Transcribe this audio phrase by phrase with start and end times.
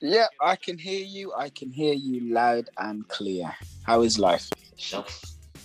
[0.00, 1.32] yeah, I can hear you.
[1.36, 3.54] I can hear you loud and clear.
[3.82, 4.48] How is life?
[4.76, 5.04] So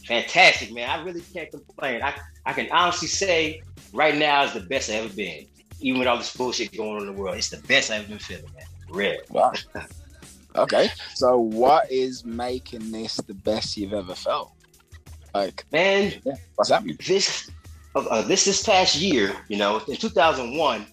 [0.05, 0.89] fantastic, man.
[0.89, 2.01] I really can't complain.
[2.01, 2.13] I,
[2.45, 3.61] I can honestly say
[3.93, 5.47] right now is the best I've ever been.
[5.79, 8.09] Even with all this bullshit going on in the world, it's the best I've ever
[8.09, 8.65] been feeling, man.
[8.89, 9.17] Real.
[9.29, 9.53] Wow.
[10.55, 10.89] okay.
[11.13, 14.51] So what is making this the best you've ever felt?
[15.33, 16.97] Like man, yeah, what's happening?
[17.05, 17.51] This
[17.93, 20.85] uh, uh, this this past year, you know, in 2001,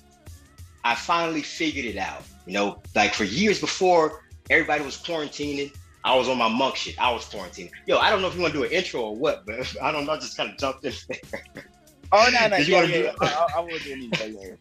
[0.84, 2.24] I finally figured it out.
[2.46, 5.72] You know, like for years before everybody was quarantining,
[6.04, 6.98] I was on my monk shit.
[7.00, 7.70] I was quarantining.
[7.86, 9.92] Yo, I don't know if you want to do an intro or what, but I
[9.92, 10.12] don't know.
[10.12, 11.64] I just kind of jumped in there.
[12.10, 13.12] Oh no, no, yeah, yeah, yeah.
[13.20, 14.26] I, I, will do an intro.
[14.26, 14.54] Yeah.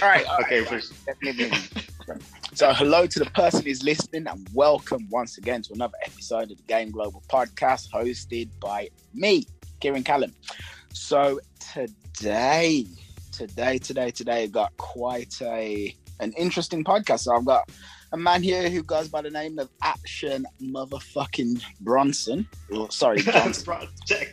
[0.00, 0.26] All right.
[0.26, 0.60] All okay.
[0.60, 0.90] Right,
[2.08, 2.22] right.
[2.54, 6.56] So, hello to the person who's listening, and welcome once again to another episode of
[6.56, 9.46] the Game Global podcast, hosted by me,
[9.80, 10.32] Kieran Callum.
[10.92, 11.40] So
[11.74, 12.86] today,
[13.32, 17.20] today, today, today, got quite a an interesting podcast.
[17.20, 17.70] So I've got
[18.12, 22.46] a man here who goes by the name of Action Motherfucking Bronson.
[22.72, 23.88] Oh, sorry, Johnson.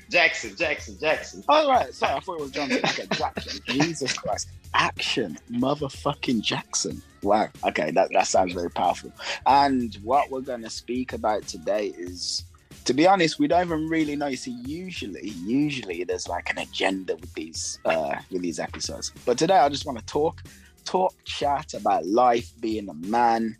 [0.10, 1.44] Jackson, Jackson, Jackson.
[1.50, 1.94] Oh, right.
[1.94, 2.80] Sorry, I thought it was Johnson.
[2.84, 3.62] Okay, Jackson.
[3.68, 4.50] Jesus Christ.
[4.74, 7.02] Action Motherfucking Jackson.
[7.24, 7.50] Wow.
[7.66, 9.12] Okay, that, that sounds very powerful.
[9.46, 12.44] And what we're going to speak about today is
[12.86, 14.28] to be honest, we don't even really know.
[14.28, 19.12] You see, usually, usually there's like an agenda with these uh, with these episodes.
[19.26, 20.42] But today, I just want to talk,
[20.86, 23.56] talk, chat about life, being a man,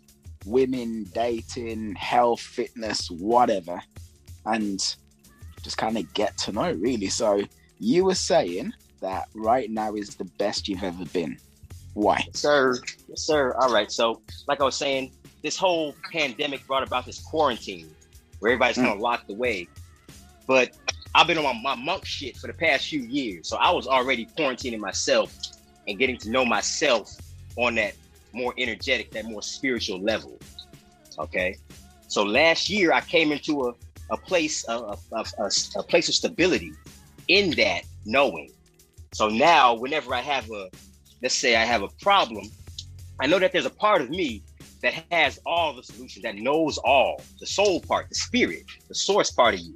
[0.46, 3.80] women, dating, health, fitness, whatever,
[4.46, 4.96] and
[5.62, 6.72] just kind of get to know.
[6.72, 7.08] Really.
[7.08, 7.42] So
[7.78, 11.38] you were saying that right now is the best you've ever been.
[11.94, 12.78] Why, sir?
[13.14, 13.54] Sir.
[13.58, 13.92] All right.
[13.92, 17.90] So, like I was saying, this whole pandemic brought about this quarantine
[18.38, 18.84] where everybody's mm.
[18.84, 19.68] kind of locked away.
[20.46, 20.70] But
[21.14, 23.48] I've been on my, my monk shit for the past few years.
[23.48, 25.36] So I was already quarantining myself
[25.88, 27.10] and getting to know myself
[27.56, 27.94] on that
[28.32, 30.38] more energetic, that more spiritual level.
[31.18, 31.56] Okay.
[32.08, 33.72] So last year I came into a,
[34.10, 36.72] a place, a, a, a, a place of stability
[37.28, 38.50] in that knowing.
[39.12, 40.68] So now whenever I have a,
[41.22, 42.46] let's say I have a problem,
[43.20, 44.42] I know that there's a part of me
[44.82, 49.30] that has all the solutions, that knows all, the soul part, the spirit, the source
[49.30, 49.74] part of you,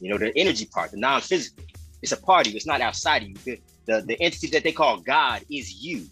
[0.00, 1.64] you know, the energy part, the non-physical.
[2.02, 2.56] It's a part of you.
[2.56, 3.56] It's not outside of you.
[3.86, 6.06] The, the entity that they call God is you.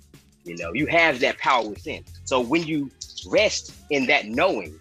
[0.45, 2.05] You know, you have that power within.
[2.25, 2.91] So when you
[3.27, 4.79] rest in that knowing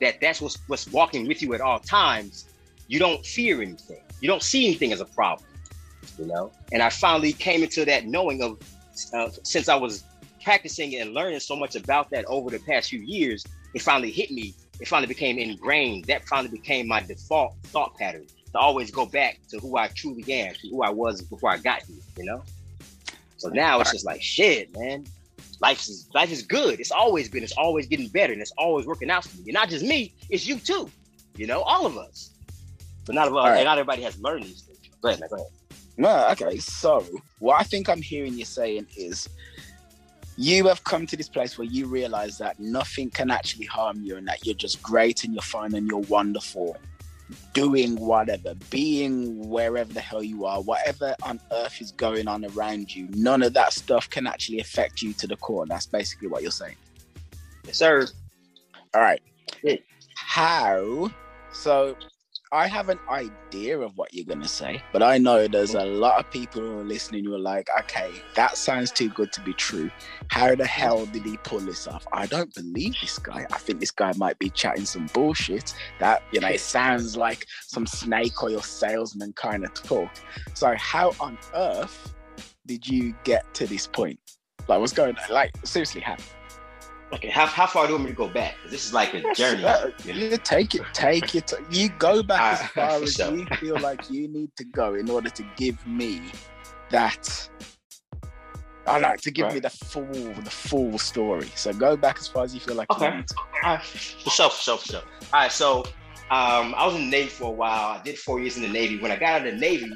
[0.00, 2.48] that that's what's, what's walking with you at all times,
[2.86, 4.02] you don't fear anything.
[4.20, 5.48] You don't see anything as a problem,
[6.18, 6.52] you know?
[6.72, 8.58] And I finally came into that knowing of,
[9.12, 10.04] uh, since I was
[10.42, 13.44] practicing and learning so much about that over the past few years,
[13.74, 14.54] it finally hit me.
[14.80, 16.04] It finally became ingrained.
[16.06, 20.24] That finally became my default thought pattern to always go back to who I truly
[20.32, 22.42] am, to who I was before I got here, you know?
[23.38, 25.04] So now it's just like shit, man.
[25.60, 26.80] Life is life is good.
[26.80, 29.44] It's always been, it's always getting better, and it's always working out for me.
[29.46, 30.90] And not just me, it's you too.
[31.36, 32.30] You know, all of us.
[33.04, 33.64] But not, right.
[33.64, 34.78] not everybody has learned these things.
[35.00, 35.48] Go ahead, man, go ahead.
[35.96, 36.58] No, okay.
[36.58, 37.04] So
[37.38, 39.28] what I think I'm hearing you saying is
[40.36, 44.16] you have come to this place where you realize that nothing can actually harm you
[44.16, 46.76] and that you're just great and you're fine and you're wonderful
[47.52, 52.94] doing whatever being wherever the hell you are whatever on earth is going on around
[52.94, 55.66] you none of that stuff can actually affect you to the core.
[55.66, 56.76] That's basically what you're saying.
[57.64, 58.06] Yes sir.
[58.94, 59.22] All right.
[60.14, 61.10] How
[61.52, 61.96] so
[62.54, 66.20] I have an idea of what you're gonna say, but I know there's a lot
[66.20, 69.54] of people who are listening who are like, okay, that sounds too good to be
[69.54, 69.90] true.
[70.28, 72.06] How the hell did he pull this off?
[72.12, 73.46] I don't believe this guy.
[73.50, 75.72] I think this guy might be chatting some bullshit.
[75.98, 80.10] That you know, it sounds like some snake oil salesman kind of talk.
[80.52, 82.14] So how on earth
[82.66, 84.20] did you get to this point?
[84.68, 85.34] Like, what's going on?
[85.34, 86.16] Like, seriously, how?
[87.12, 88.54] Okay, how, how far do you want me to go back?
[88.68, 89.64] This is like a journey.
[89.64, 90.36] Uh, you know?
[90.36, 91.52] take it, take it.
[91.70, 93.34] You go back as far as sure.
[93.34, 96.22] you feel like you need to go in order to give me
[96.90, 97.50] that.
[98.86, 99.54] I like to give right.
[99.54, 101.48] me the full, the full story.
[101.54, 102.90] So go back as far as you feel like.
[102.90, 103.14] Okay.
[103.16, 103.24] You
[103.62, 103.82] All right.
[103.82, 105.02] For sure, for sure, for sure.
[105.32, 105.52] All right.
[105.52, 105.84] So
[106.30, 107.98] um, I was in the Navy for a while.
[107.98, 108.98] I did four years in the Navy.
[108.98, 109.92] When I got out of the Navy,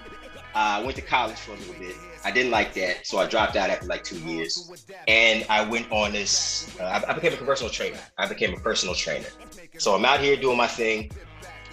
[0.54, 1.96] I uh, went to college for a little bit.
[2.26, 5.90] I didn't like that, so I dropped out after like two years, and I went
[5.92, 6.76] on this.
[6.80, 7.98] Uh, I, I, became a personal trainer.
[8.18, 9.28] I became a personal trainer.
[9.78, 11.12] So I'm out here doing my thing,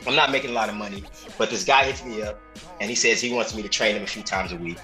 [0.05, 1.03] I'm not making a lot of money,
[1.37, 2.39] but this guy hits me up
[2.81, 4.77] and he says he wants me to train him a few times a week.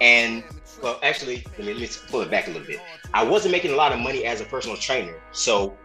[0.00, 0.42] And
[0.82, 2.80] well, actually, let me, let me pull it back a little bit.
[3.14, 5.14] I wasn't making a lot of money as a personal trainer.
[5.30, 5.76] So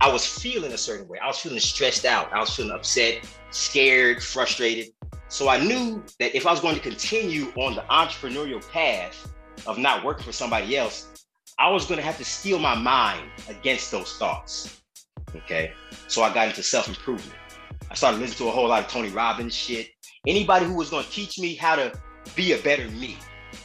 [0.00, 1.18] I was feeling a certain way.
[1.18, 2.32] I was feeling stressed out.
[2.32, 4.92] I was feeling upset, scared, frustrated.
[5.32, 9.32] So I knew that if I was going to continue on the entrepreneurial path
[9.66, 11.08] of not working for somebody else,
[11.58, 14.82] I was going to have to steel my mind against those thoughts.
[15.34, 15.72] Okay.
[16.06, 17.38] So I got into self improvement.
[17.90, 19.88] I started listening to a whole lot of Tony Robbins shit.
[20.26, 21.98] Anybody who was going to teach me how to
[22.36, 23.16] be a better me,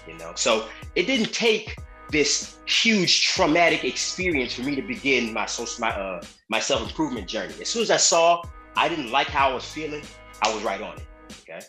[0.07, 0.31] you know.
[0.35, 1.75] So it didn't take
[2.11, 7.27] this huge traumatic experience for me to begin my social my uh my self improvement
[7.27, 7.55] journey.
[7.59, 8.41] As soon as I saw
[8.77, 10.03] I didn't like how I was feeling,
[10.41, 11.06] I was right on it.
[11.41, 11.59] Okay,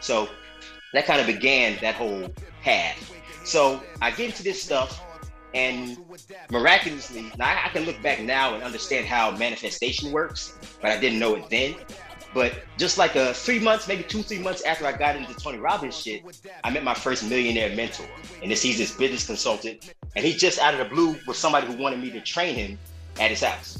[0.00, 0.28] so
[0.92, 2.28] that kind of began that whole
[2.62, 3.12] path.
[3.44, 5.02] So I get into this stuff,
[5.54, 5.98] and
[6.50, 11.18] miraculously, now I can look back now and understand how manifestation works, but I didn't
[11.18, 11.74] know it then.
[12.34, 15.58] But just like a three months, maybe two, three months after I got into Tony
[15.58, 16.22] Robbins shit,
[16.62, 18.06] I met my first millionaire mentor.
[18.42, 19.94] And this he's this business consultant.
[20.14, 22.78] And he just out of the blue was somebody who wanted me to train him
[23.18, 23.78] at his house.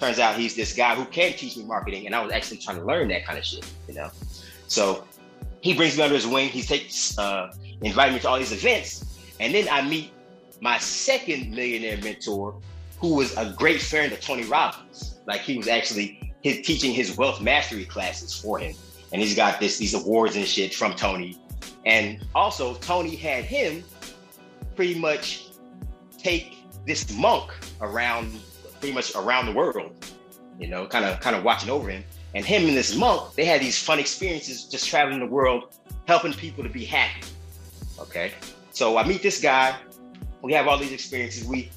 [0.00, 2.06] Turns out he's this guy who can teach me marketing.
[2.06, 4.10] And I was actually trying to learn that kind of shit, you know?
[4.66, 5.04] So
[5.60, 6.48] he brings me under his wing.
[6.48, 7.52] He takes uh
[7.82, 9.04] invited me to all these events.
[9.40, 10.12] And then I meet
[10.60, 12.60] my second millionaire mentor,
[12.98, 15.18] who was a great friend of Tony Robbins.
[15.26, 18.74] Like he was actually his teaching his wealth mastery classes for him.
[19.12, 21.38] And he's got this these awards and shit from Tony.
[21.86, 23.84] And also Tony had him
[24.74, 25.48] pretty much
[26.18, 26.56] take
[26.86, 27.50] this monk
[27.80, 28.40] around
[28.80, 29.92] pretty much around the world,
[30.58, 32.04] you know, kind of kind of watching over him.
[32.34, 35.76] And him and this monk, they had these fun experiences just traveling the world,
[36.06, 37.26] helping people to be happy.
[37.98, 38.32] Okay.
[38.72, 39.76] So I meet this guy.
[40.42, 41.46] We have all these experiences.
[41.46, 41.70] We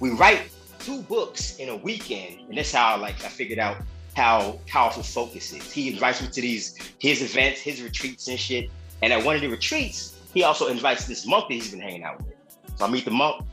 [0.00, 3.76] we write two books in a weekend, and that's how like I figured out
[4.16, 5.70] how powerful focus is.
[5.70, 8.70] He invites me to these his events, his retreats and shit.
[9.02, 12.04] And at one of the retreats, he also invites this monk that he's been hanging
[12.04, 12.34] out with.
[12.76, 13.44] So I meet the monk,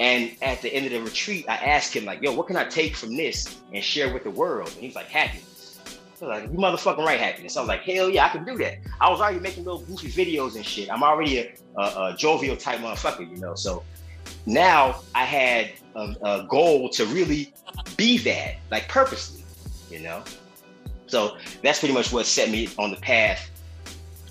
[0.00, 2.64] and at the end of the retreat, I ask him like, "Yo, what can I
[2.64, 5.47] take from this and share with the world?" And he's like, "Happiness."
[6.26, 9.10] Like, "You motherfucking right, happiness." I was like, "Hell yeah, I can do that." I
[9.10, 10.90] was already making little goofy videos and shit.
[10.90, 13.54] I'm already a, a, a jovial type motherfucker, you know.
[13.54, 13.84] So
[14.46, 17.52] now I had a, a goal to really
[17.96, 19.38] be that, like purposely
[19.90, 20.22] you know?
[21.06, 23.50] So that's pretty much what set me on the path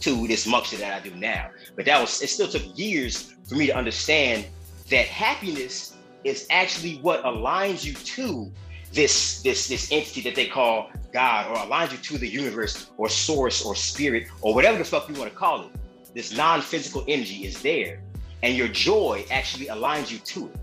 [0.02, 1.50] to this monk shit that I do now.
[1.76, 4.46] But that was, it still took years for me to understand
[4.90, 8.52] that happiness is actually what aligns you to
[8.94, 13.10] this this this entity that they call God or aligns you to the universe or
[13.10, 15.72] source or spirit or whatever the fuck you want to call it.
[16.14, 18.04] This non-physical energy is there.
[18.44, 20.60] And your joy actually aligns you to it.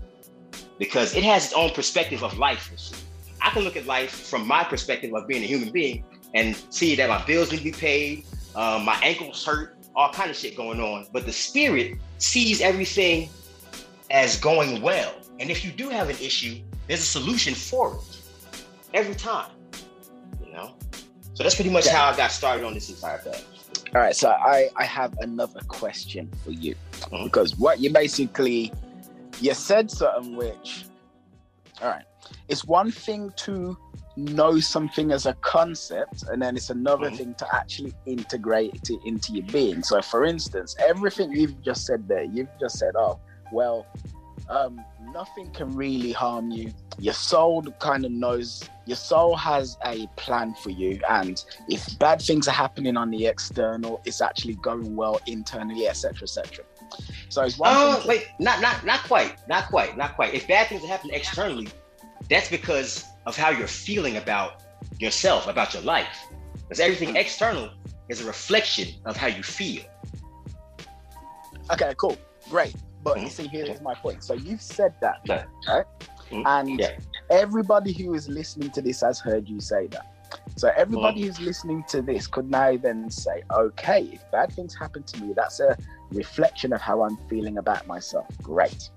[0.79, 2.71] Because it has its own perspective of life.
[3.41, 6.95] I can look at life from my perspective of being a human being and see
[6.95, 8.23] that my bills need to be paid,
[8.55, 11.05] um, my ankles hurt, all kind of shit going on.
[11.11, 13.27] But the spirit sees everything
[14.09, 15.15] as going well.
[15.41, 18.21] And if you do have an issue, there's a solution for it
[18.93, 19.51] every time.
[21.35, 23.43] So that's pretty much how I got started on this entire thing.
[23.93, 27.25] All right, so I I have another question for you mm-hmm.
[27.25, 28.71] because what you basically
[29.41, 30.85] you said something which,
[31.81, 32.05] all right,
[32.47, 33.77] it's one thing to
[34.15, 37.17] know something as a concept and then it's another mm-hmm.
[37.17, 42.07] thing to actually integrate it into your being so for instance everything you've just said
[42.07, 43.19] there you've just said oh
[43.51, 43.85] well
[44.49, 50.07] um, nothing can really harm you your soul kind of knows your soul has a
[50.15, 54.95] plan for you and if bad things are happening on the external it's actually going
[54.95, 56.65] well internally etc etc
[57.29, 60.67] so it's one uh, wait not not not quite not quite not quite if bad
[60.67, 61.67] things are happening externally
[62.29, 64.61] that's because of how you're feeling about
[64.99, 66.27] yourself, about your life.
[66.53, 67.69] Because everything external
[68.09, 69.83] is a reflection of how you feel.
[71.71, 72.17] Okay, cool.
[72.49, 72.75] Great.
[73.05, 74.23] But you see, here's my point.
[74.23, 75.85] So you've said that, right?
[76.31, 76.41] Mm-hmm.
[76.47, 76.97] And yeah.
[77.29, 80.11] everybody who is listening to this has heard you say that.
[80.57, 81.27] So everybody mm-hmm.
[81.27, 85.33] who's listening to this could now then say, okay, if bad things happen to me,
[85.33, 85.77] that's a
[86.11, 88.25] reflection of how I'm feeling about myself.
[88.41, 88.89] Great.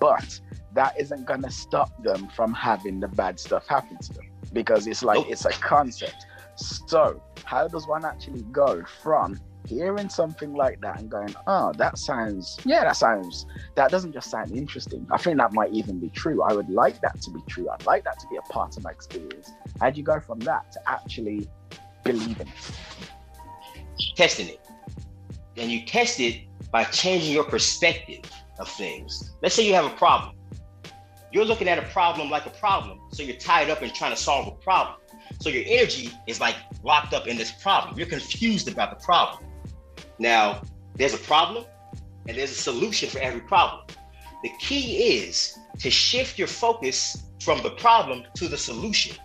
[0.00, 0.40] But
[0.72, 4.88] that isn't going to stop them from having the bad stuff happen to them because
[4.88, 6.26] it's like it's a concept.
[6.56, 11.98] So, how does one actually go from hearing something like that and going, oh, that
[11.98, 15.06] sounds, yeah, that sounds, that doesn't just sound interesting.
[15.10, 16.42] I think that might even be true.
[16.42, 17.68] I would like that to be true.
[17.70, 19.50] I'd like that to be a part of my experience.
[19.80, 21.48] How do you go from that to actually
[22.02, 24.06] believing it?
[24.16, 24.60] Testing it.
[25.56, 28.24] And you test it by changing your perspective
[28.58, 29.32] of things.
[29.42, 30.36] Let's say you have a problem
[31.34, 33.00] you're looking at a problem like a problem.
[33.10, 34.98] So you're tied up in trying to solve a problem.
[35.40, 36.54] So your energy is like
[36.84, 37.98] locked up in this problem.
[37.98, 39.44] You're confused about the problem.
[40.18, 40.62] Now,
[40.96, 41.64] there's a problem
[42.28, 43.86] and there's a solution for every problem.
[44.42, 49.16] The key is to shift your focus from the problem to the solution.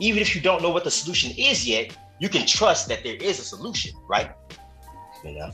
[0.00, 3.16] Even if you don't know what the solution is yet, you can trust that there
[3.16, 4.30] is a solution, right?
[5.24, 5.50] You know,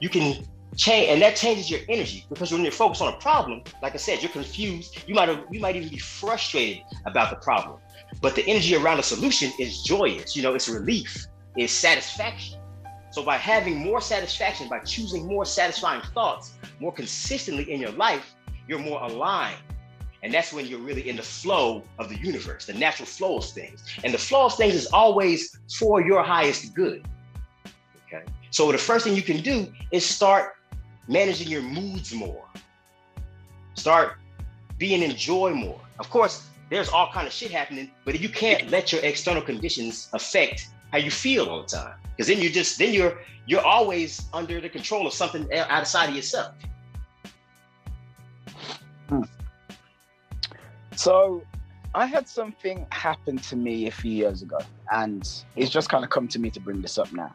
[0.00, 0.44] you can
[0.76, 3.98] change, and that changes your energy because when you're focused on a problem, like I
[3.98, 5.04] said, you're confused.
[5.06, 7.78] You might you might even be frustrated about the problem,
[8.20, 10.36] but the energy around the solution is joyous.
[10.36, 12.58] You know, it's relief, it's satisfaction.
[13.16, 18.34] So by having more satisfaction, by choosing more satisfying thoughts more consistently in your life,
[18.68, 19.56] you're more aligned.
[20.22, 23.46] And that's when you're really in the flow of the universe, the natural flow of
[23.46, 23.82] things.
[24.04, 27.08] And the flow of things is always for your highest good.
[28.06, 28.22] Okay.
[28.50, 30.56] So the first thing you can do is start
[31.08, 32.44] managing your moods more.
[33.76, 34.18] Start
[34.76, 35.80] being in joy more.
[35.98, 40.10] Of course, there's all kind of shit happening, but you can't let your external conditions
[40.12, 41.94] affect how you feel all the time.
[42.16, 46.16] Because then you just then you're you're always under the control of something outside of
[46.16, 46.54] yourself.
[49.08, 49.22] Hmm.
[50.96, 51.42] So
[51.94, 54.58] I had something happen to me a few years ago,
[54.92, 57.34] and it's just kind of come to me to bring this up now.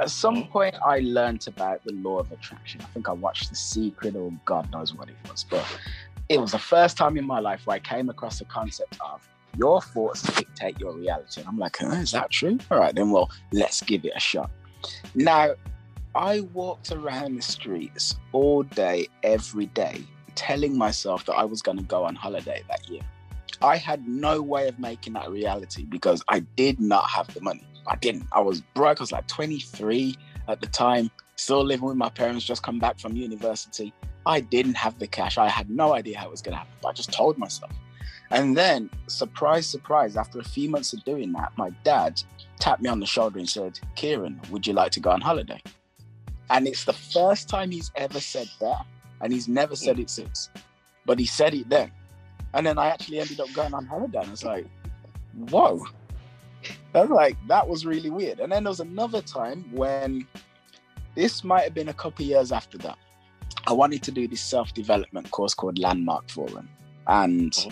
[0.00, 0.52] At some mm-hmm.
[0.52, 2.80] point, I learned about the law of attraction.
[2.80, 5.64] I think I watched The Secret, or God knows what it was, but
[6.28, 9.26] it was the first time in my life where I came across the concept of
[9.56, 11.40] your thoughts dictate your reality.
[11.40, 12.58] And I'm like, oh, is that true?
[12.70, 14.50] All right, then, well, let's give it a shot.
[15.14, 15.54] Now,
[16.14, 20.02] I walked around the streets all day, every day,
[20.34, 23.02] telling myself that I was going to go on holiday that year.
[23.62, 27.66] I had no way of making that reality because I did not have the money.
[27.86, 28.26] I didn't.
[28.32, 29.00] I was broke.
[29.00, 30.16] I was like 23
[30.48, 33.92] at the time, still living with my parents, just come back from university.
[34.26, 35.38] I didn't have the cash.
[35.38, 36.74] I had no idea how it was going to happen.
[36.82, 37.72] But I just told myself.
[38.30, 42.20] And then, surprise, surprise, after a few months of doing that, my dad
[42.58, 45.62] tapped me on the shoulder and said, Kieran, would you like to go on holiday?
[46.50, 48.84] And it's the first time he's ever said that
[49.20, 50.50] and he's never said it since.
[51.06, 51.90] But he said it then.
[52.54, 54.18] And then I actually ended up going on holiday.
[54.18, 54.66] And I was like,
[55.48, 55.84] whoa.
[56.94, 58.40] I was like, that was really weird.
[58.40, 60.26] And then there was another time when
[61.14, 62.98] this might have been a couple years after that.
[63.66, 66.68] I wanted to do this self-development course called Landmark Forum.
[67.06, 67.70] And uh-huh.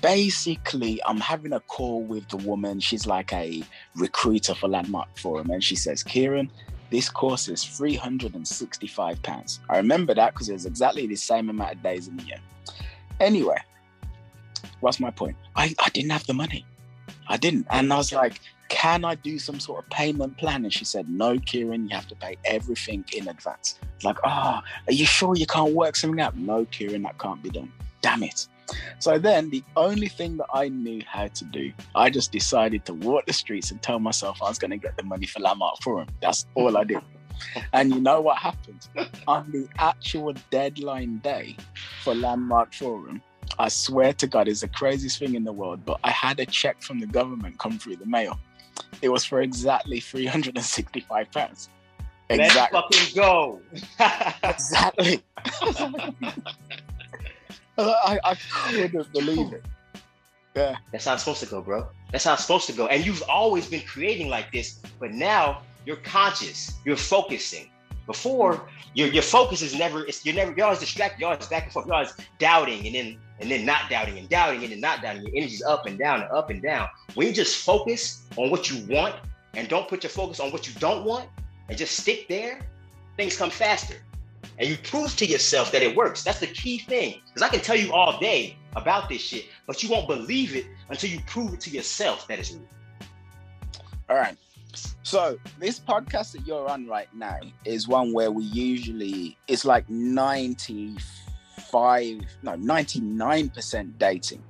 [0.00, 2.80] Basically I'm having a call with the woman.
[2.80, 3.62] She's like a
[3.96, 5.50] recruiter for Landmark Forum.
[5.50, 6.50] And she says, Kieran,
[6.90, 9.58] this course is £365.
[9.68, 12.38] I remember that because it was exactly the same amount of days in the year.
[13.20, 13.58] Anyway,
[14.80, 15.36] what's my point?
[15.54, 16.64] I, I didn't have the money.
[17.28, 17.66] I didn't.
[17.70, 20.64] And I was like, can I do some sort of payment plan?
[20.64, 23.78] And she said, no, Kieran, you have to pay everything in advance.
[24.02, 26.36] Like, oh, are you sure you can't work something out?
[26.36, 27.72] No, Kieran, that can't be done.
[28.06, 28.46] Damn it.
[29.00, 32.94] So then the only thing that I knew how to do, I just decided to
[32.94, 35.82] walk the streets and tell myself I was going to get the money for Landmark
[35.82, 36.06] Forum.
[36.22, 37.00] That's all I did.
[37.72, 38.86] and you know what happened?
[39.26, 41.56] On the actual deadline day
[42.04, 43.20] for Landmark Forum,
[43.58, 46.46] I swear to God, it's the craziest thing in the world, but I had a
[46.46, 48.38] check from the government come through the mail.
[49.02, 51.70] It was for exactly 365 pounds.
[52.30, 52.80] Exactly.
[52.80, 53.60] Let's fucking go.
[54.48, 55.22] exactly.
[57.78, 59.64] I, I couldn't believe it.
[60.54, 60.76] Yeah.
[60.90, 61.86] That's how it's supposed to go, bro.
[62.12, 62.86] That's how it's supposed to go.
[62.86, 66.72] And you've always been creating like this, but now you're conscious.
[66.84, 67.70] You're focusing.
[68.06, 70.06] Before, your your focus is never.
[70.06, 70.52] It's, you're never.
[70.56, 71.20] You're always distracted.
[71.20, 71.86] You're always back and forth.
[71.86, 75.22] You're always doubting, and then and then not doubting, and doubting, and then not doubting.
[75.22, 76.88] Your energy's up and down and up and down.
[77.14, 79.16] When you just focus on what you want
[79.54, 81.28] and don't put your focus on what you don't want,
[81.68, 82.60] and just stick there,
[83.16, 83.96] things come faster
[84.58, 86.24] and you prove to yourself that it works.
[86.24, 87.20] That's the key thing.
[87.26, 90.66] Because I can tell you all day about this shit, but you won't believe it
[90.88, 92.62] until you prove it to yourself that it's real.
[94.08, 94.36] All right.
[95.02, 99.88] So this podcast that you're on right now is one where we usually it's like
[99.88, 104.42] 95, no, 99% dating.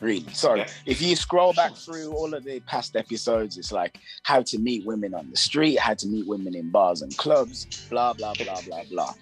[0.00, 0.26] Really.
[0.32, 0.68] So yeah.
[0.86, 4.86] if you scroll back through all of the past episodes, it's like how to meet
[4.86, 8.60] women on the street, how to meet women in bars and clubs, blah, blah, blah,
[8.62, 9.12] blah, blah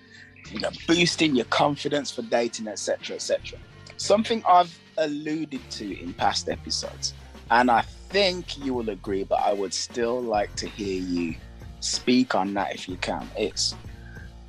[0.51, 3.59] you know, boosting your confidence for dating, etc., etc.
[3.97, 7.15] Something I've alluded to in past episodes,
[7.51, 11.35] and I think you will agree, but I would still like to hear you
[11.81, 13.29] speak on that if you can.
[13.37, 13.75] It's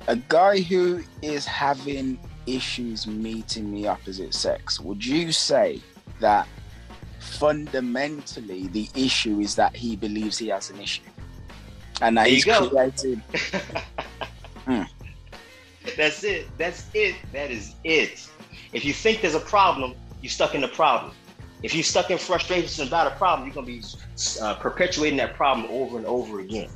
[0.06, 4.80] a guy who is having issues meeting the opposite sex.
[4.80, 5.80] Would you say
[6.20, 6.48] that
[7.20, 11.02] fundamentally the issue is that he believes he has an issue
[12.00, 13.18] and that he's created?
[14.64, 14.82] hmm.
[15.96, 16.46] That's it.
[16.58, 17.16] That's it.
[17.32, 18.28] That is it.
[18.72, 21.12] If you think there's a problem, you're stuck in the problem.
[21.62, 23.82] if you're stuck in frustration about a problem, you're gonna be
[24.40, 26.70] uh, perpetuating that problem over and over again.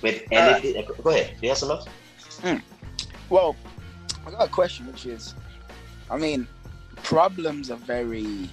[0.00, 1.34] But and uh, it, it, go ahead.
[1.42, 1.86] You have some else?
[2.42, 2.62] Mm.
[3.28, 3.56] Well,
[4.26, 5.34] I got a question, which is,
[6.10, 6.46] I mean,
[7.02, 8.48] problems are very,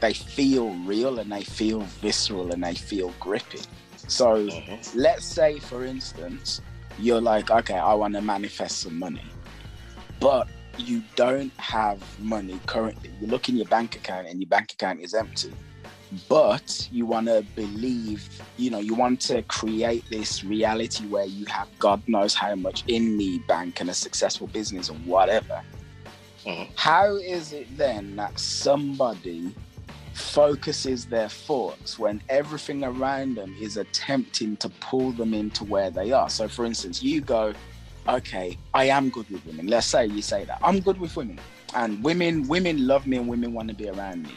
[0.00, 3.62] they feel real and they feel visceral and they feel gripping.
[3.96, 4.98] So mm-hmm.
[4.98, 6.60] let's say, for instance,
[7.00, 9.24] you're like, okay, I want to manifest some money,
[10.20, 13.10] but you don't have money currently.
[13.20, 15.52] You look in your bank account and your bank account is empty.
[16.28, 21.46] But you want to believe, you know, you want to create this reality where you
[21.46, 25.62] have God knows how much in the bank and a successful business or whatever.
[26.44, 26.72] Mm-hmm.
[26.74, 29.54] How is it then that somebody
[30.20, 36.12] focuses their thoughts when everything around them is attempting to pull them into where they
[36.12, 36.28] are?
[36.30, 37.54] So, for instance, you go,
[38.08, 39.66] okay, I am good with women.
[39.66, 41.40] Let's say you say that I'm good with women,
[41.74, 44.34] and women women love me and women want to be around me.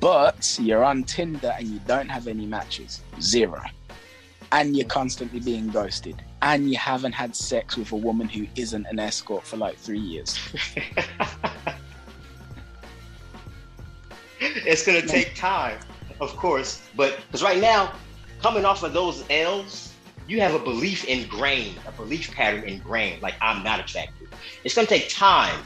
[0.00, 3.62] But you're on Tinder and you don't have any matches, zero,
[4.52, 8.86] and you're constantly being ghosted, and you haven't had sex with a woman who isn't
[8.86, 10.38] an escort for like three years.
[14.40, 15.78] it's gonna take time,
[16.20, 17.92] of course, but because right now,
[18.40, 19.92] coming off of those L's
[20.28, 24.28] you have a belief ingrained, a belief pattern ingrained, like I'm not attractive.
[24.64, 25.62] It's gonna take time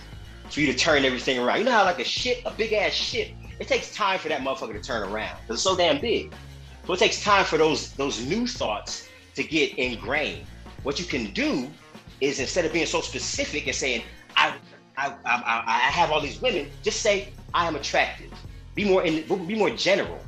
[0.51, 1.59] for you to turn everything around.
[1.59, 4.41] You know how like a shit, a big ass shit, it takes time for that
[4.43, 6.33] motherfucker to turn around because it's so damn big.
[6.87, 10.47] So it takes time for those those new thoughts to get ingrained.
[10.83, 11.69] What you can do
[12.21, 14.03] is instead of being so specific and saying
[14.37, 14.55] I
[14.97, 18.31] I, I, I have all these women, just say I am attractive.
[18.81, 19.15] Be more in,
[19.47, 20.19] be more general.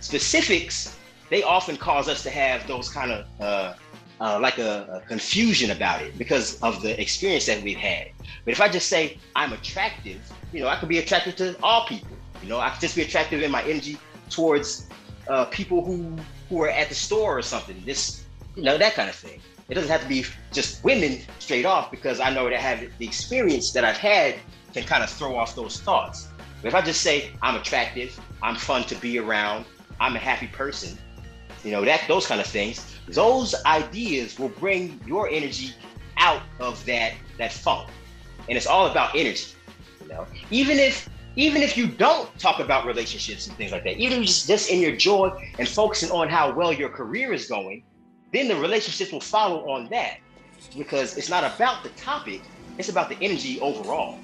[0.00, 0.98] Specifics
[1.30, 3.74] they often cause us to have those kind of uh,
[4.20, 8.08] uh, like a, a, confusion about it because of the experience that we've had.
[8.44, 10.20] But if I just say I'm attractive,
[10.52, 12.16] you know, I could be attractive to all people.
[12.42, 13.96] You know, I could just be attractive in my energy
[14.30, 14.88] towards
[15.28, 16.16] uh, people who
[16.48, 17.80] who are at the store or something.
[17.86, 18.24] This,
[18.56, 19.40] you know, that kind of thing.
[19.68, 23.06] It doesn't have to be just women straight off because I know that have the
[23.06, 24.34] experience that I've had
[24.74, 26.26] can kind of throw off those thoughts.
[26.64, 29.64] If I just say I'm attractive, I'm fun to be around,
[30.00, 30.98] I'm a happy person,
[31.64, 35.70] you know that those kind of things those ideas will bring your energy
[36.16, 37.88] out of that that funk.
[38.48, 39.54] And it's all about energy
[40.00, 40.26] you know.
[40.50, 44.26] Even if even if you don't talk about relationships and things like that even if
[44.26, 47.82] just, just in your joy and focusing on how well your career is going
[48.32, 50.16] then the relationships will follow on that
[50.76, 52.42] because it's not about the topic
[52.78, 54.18] it's about the energy overall.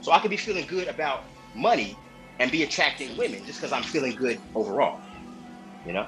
[0.00, 1.24] So i could be feeling good about
[1.56, 1.96] money
[2.38, 5.00] and be attracting women just because i'm feeling good overall
[5.86, 6.06] you know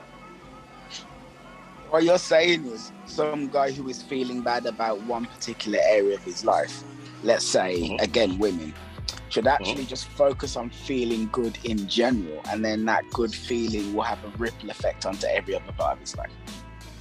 [1.91, 6.23] what you're saying is some guy who is feeling bad about one particular area of
[6.23, 6.83] his life,
[7.23, 8.05] let's say mm-hmm.
[8.05, 8.75] again women,
[9.31, 9.85] should actually mm-hmm.
[9.85, 14.29] just focus on feeling good in general, and then that good feeling will have a
[14.37, 16.31] ripple effect onto every other part of his life.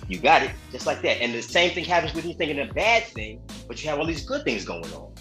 [0.08, 1.22] You got it, just like that.
[1.22, 4.06] And the same thing happens with you thinking a bad thing, but you have all
[4.06, 5.12] these good things going on.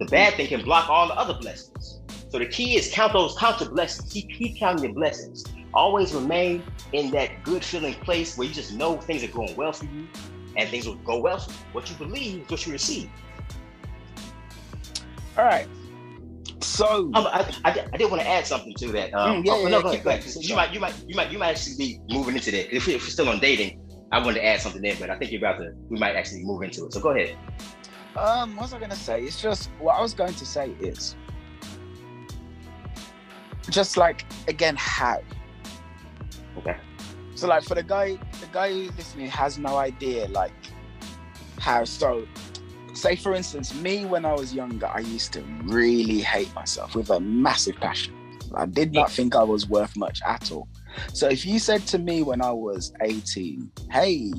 [0.00, 2.00] The bad thing can block all the other blessings.
[2.30, 4.12] So the key is count those, count your blessings.
[4.12, 8.72] Keep, keep counting your blessings always remain in that good feeling place where you just
[8.74, 10.06] know things are going well for you
[10.56, 11.56] and things will go well for you.
[11.72, 13.10] What you believe is what you receive.
[15.38, 15.68] All right.
[16.60, 19.14] So um, I, I, I, did want to add something to that.
[19.14, 20.40] Um, mm, yeah, oh, yeah, no, yeah, go ahead, go.
[20.40, 22.74] You might, you might, you might, you might actually be moving into that.
[22.74, 23.80] If, we, if we're still on dating,
[24.12, 25.72] I wanted to add something there, but I think you're about to.
[25.88, 26.92] We might actually move into it.
[26.92, 27.36] So go ahead.
[28.16, 29.22] Um, what was I going to say?
[29.22, 31.16] It's just what I was going to say is
[33.70, 35.20] just like again how
[36.58, 36.76] Okay.
[37.34, 40.52] So like for the guy, the guy who's listening has no idea like
[41.58, 41.84] how.
[41.84, 42.26] So,
[42.92, 47.10] say for instance, me when I was younger, I used to really hate myself with
[47.10, 48.14] a massive passion.
[48.54, 50.68] I did not think I was worth much at all.
[51.12, 54.32] So if you said to me when I was 18, hey,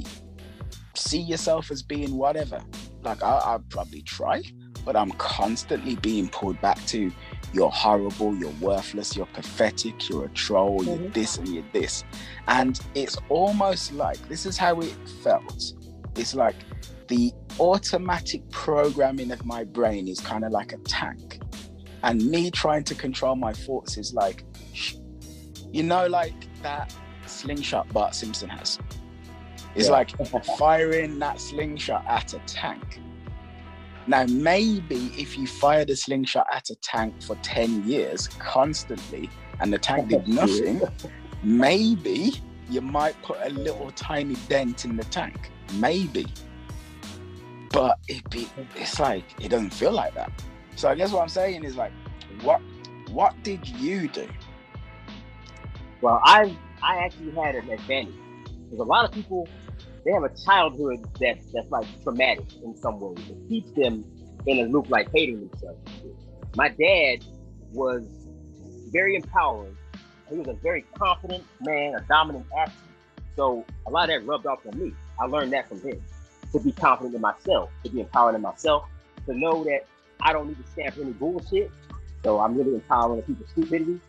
[0.96, 2.60] see yourself as being whatever,
[3.04, 4.44] like I, I'd probably try,
[4.86, 7.12] but I'm constantly being pulled back to
[7.54, 11.04] you're horrible, you're worthless, you're pathetic, you're a troll, mm-hmm.
[11.04, 12.04] you're this and you're this.
[12.48, 15.74] And it's almost like this is how it felt.
[16.16, 16.56] It's like
[17.08, 21.42] the automatic programming of my brain is kind of like a tank.
[22.04, 24.44] And me trying to control my thoughts is like,
[25.72, 26.34] you know, like
[26.64, 26.94] that
[27.26, 28.80] slingshot Bart Simpson has.
[29.76, 29.94] It's yeah.
[29.94, 30.12] like
[30.58, 33.00] firing that slingshot at a tank
[34.08, 39.30] now, maybe if you fired a slingshot at a tank for 10 years constantly
[39.60, 40.82] and the tank did nothing,
[41.44, 42.34] maybe
[42.70, 45.52] you might put a little tiny dent in the tank.
[45.76, 46.26] Maybe.
[47.72, 50.32] But it be, it's like, it doesn't feel like that.
[50.76, 51.92] So I guess what I'm saying is like,
[52.42, 52.62] what
[53.12, 54.28] what did you do?
[56.02, 58.16] Well, I I actually had an advantage
[58.72, 59.48] because a lot of people
[60.04, 63.20] they have a childhood that's that's like traumatic in some ways.
[63.30, 64.04] It keeps them
[64.48, 65.80] in a loop like hating themselves.
[66.56, 67.24] My dad
[67.74, 68.04] was
[68.92, 69.78] very empowering.
[70.30, 72.78] He was a very confident man, a dominant athlete.
[73.36, 74.94] So a lot of that rubbed off on me.
[75.20, 76.02] I learned that from him
[76.52, 78.86] to be confident in myself, to be empowered in myself,
[79.26, 79.86] to know that
[80.22, 81.72] I don't need to stand for any bullshit.
[82.24, 84.00] So I'm really empowering of people's stupidity.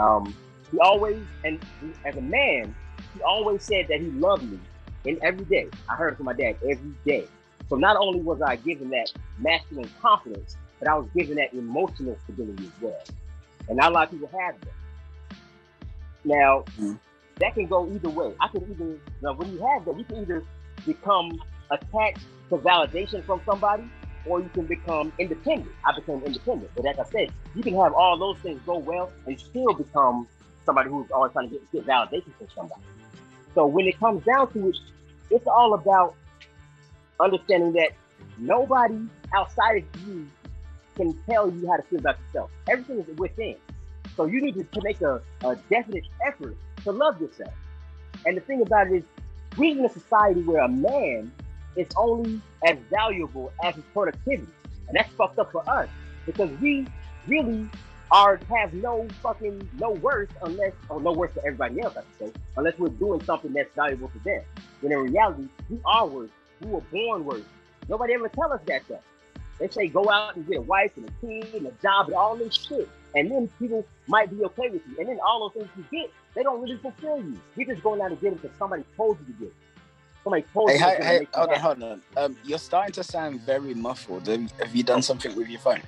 [0.00, 0.34] Um,
[0.70, 1.64] he always, and
[2.04, 2.74] as a man,
[3.14, 4.58] he always said that he loved me
[5.06, 5.68] And every day.
[5.88, 7.26] I heard it from my dad every day.
[7.68, 12.16] So not only was I given that masculine confidence, but I was given that emotional
[12.24, 13.02] stability as well.
[13.68, 15.36] And not a lot of people have that.
[16.24, 16.94] Now, mm-hmm.
[17.40, 18.34] that can go either way.
[18.40, 20.44] I can either, now when you have that, you can either
[20.86, 21.40] become
[21.70, 23.84] attached to validation from somebody,
[24.26, 25.70] or you can become independent.
[25.84, 26.70] I became independent.
[26.74, 30.26] But like I said, you can have all those things go well and still become
[30.64, 32.82] somebody who's always trying to get, get validation from somebody.
[33.54, 34.76] So when it comes down to it,
[35.30, 36.14] it's all about
[37.20, 37.90] understanding that
[38.38, 38.98] nobody
[39.34, 40.28] outside of you
[40.96, 42.50] can tell you how to feel about yourself.
[42.68, 43.56] Everything is within.
[44.16, 47.52] So you need to, make a, a definite effort to love yourself.
[48.26, 49.04] And the thing about it is,
[49.56, 51.32] we in a society where a man
[51.76, 54.52] is only as valuable as his productivity.
[54.88, 55.88] And that's fucked up for us
[56.26, 56.86] because we
[57.26, 57.68] really
[58.10, 62.34] are have no fucking no worth unless or no worth to everybody else, I should
[62.34, 64.42] say, unless we're doing something that's valuable to them.
[64.80, 66.30] When in reality, we are worth.
[66.60, 67.46] We were born worth.
[67.88, 69.00] Nobody ever tell us that stuff.
[69.58, 72.14] They say go out and get a wife and a kid and a job and
[72.14, 72.88] all this shit.
[73.14, 74.98] And then people might be okay with you.
[74.98, 77.38] And then all those things you get, they don't really fulfill you.
[77.56, 79.54] You're just going out and get them because somebody told you to get it.
[80.22, 80.84] Somebody told hey, you.
[80.84, 82.02] Hey, hey, hold on, hold on.
[82.16, 84.26] Um, you're starting to sound very muffled.
[84.26, 85.82] Have you done something with your phone?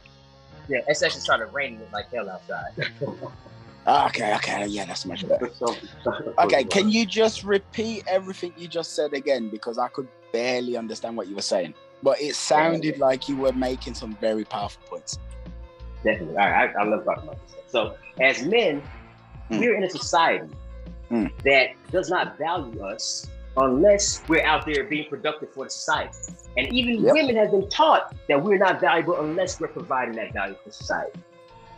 [0.70, 2.72] Yeah, it's actually starting to rain like hell outside.
[4.08, 5.50] okay, okay, yeah, that's much better.
[6.38, 11.16] Okay, can you just repeat everything you just said again because I could barely understand
[11.16, 15.18] what you were saying, but it sounded like you were making some very powerful points.
[16.04, 17.56] Definitely, all right, I, I love talking about this.
[17.66, 18.80] So, as men,
[19.50, 19.58] mm.
[19.58, 20.54] we're in a society
[21.10, 21.30] mm.
[21.44, 23.26] that does not value us
[23.60, 26.14] unless we're out there being productive for the society.
[26.56, 27.14] And even yep.
[27.14, 31.20] women have been taught that we're not valuable unless we're providing that value for society.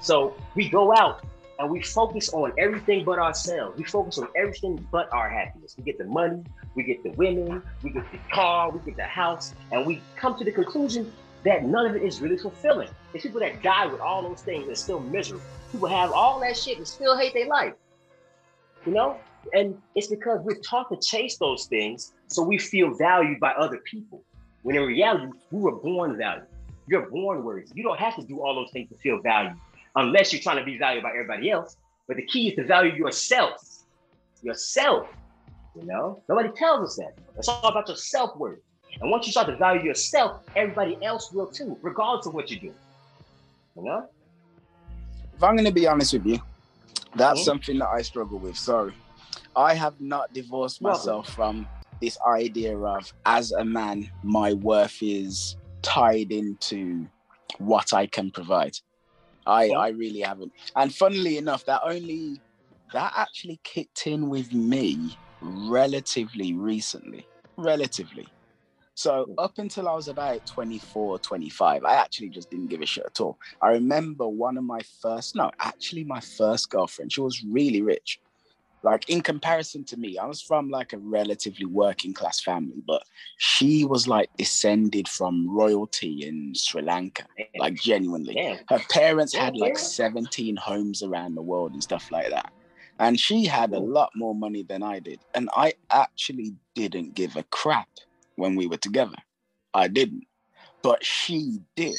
[0.01, 1.25] So we go out
[1.59, 3.79] and we focus on everything but ourselves.
[3.79, 5.77] We focus on everything but our happiness.
[5.77, 6.43] We get the money,
[6.75, 10.37] we get the women, we get the car, we get the house, and we come
[10.39, 11.13] to the conclusion
[11.45, 12.89] that none of it is really fulfilling.
[13.13, 15.45] There's people that die with all those things and still miserable.
[15.71, 17.75] People have all that shit and still hate their life.
[18.87, 19.19] You know?
[19.53, 23.79] And it's because we're taught to chase those things so we feel valued by other
[23.79, 24.23] people.
[24.63, 26.47] When in reality, we were born valued.
[26.87, 27.69] You're born worthy.
[27.75, 29.57] You don't have to do all those things to feel valued
[29.97, 31.77] unless you're trying to be valued by everybody else.
[32.07, 33.53] But the key is to value yourself.
[34.43, 35.09] Yourself.
[35.75, 37.15] You know, nobody tells us that.
[37.39, 38.59] It's all about your self worth.
[39.01, 42.61] And once you start to value yourself, everybody else will too, regardless of what you
[42.61, 42.75] do.
[43.77, 44.09] You know?
[45.35, 46.39] If I'm going to be honest with you,
[47.15, 47.45] that's mm-hmm.
[47.45, 48.57] something that I struggle with.
[48.57, 48.93] Sorry.
[49.55, 51.67] I have not divorced myself from
[52.01, 57.07] this idea of as a man, my worth is tied into
[57.59, 58.77] what I can provide.
[59.47, 60.53] I I really haven't.
[60.77, 62.41] And funnily enough, that only
[62.93, 67.27] that actually kicked in with me relatively recently.
[67.57, 68.27] Relatively.
[68.95, 73.05] So up until I was about 24, 25, I actually just didn't give a shit
[73.07, 73.39] at all.
[73.63, 78.21] I remember one of my first, no, actually my first girlfriend, she was really rich
[78.83, 83.03] like in comparison to me i was from like a relatively working class family but
[83.39, 87.25] she was like descended from royalty in sri lanka
[87.59, 88.59] like genuinely.
[88.69, 92.53] Her parents had like 17 homes around the world and stuff like that.
[92.99, 97.37] And she had a lot more money than i did and i actually didn't give
[97.37, 97.89] a crap
[98.37, 99.17] when we were together.
[99.75, 100.25] I didn't
[100.83, 101.97] but she did.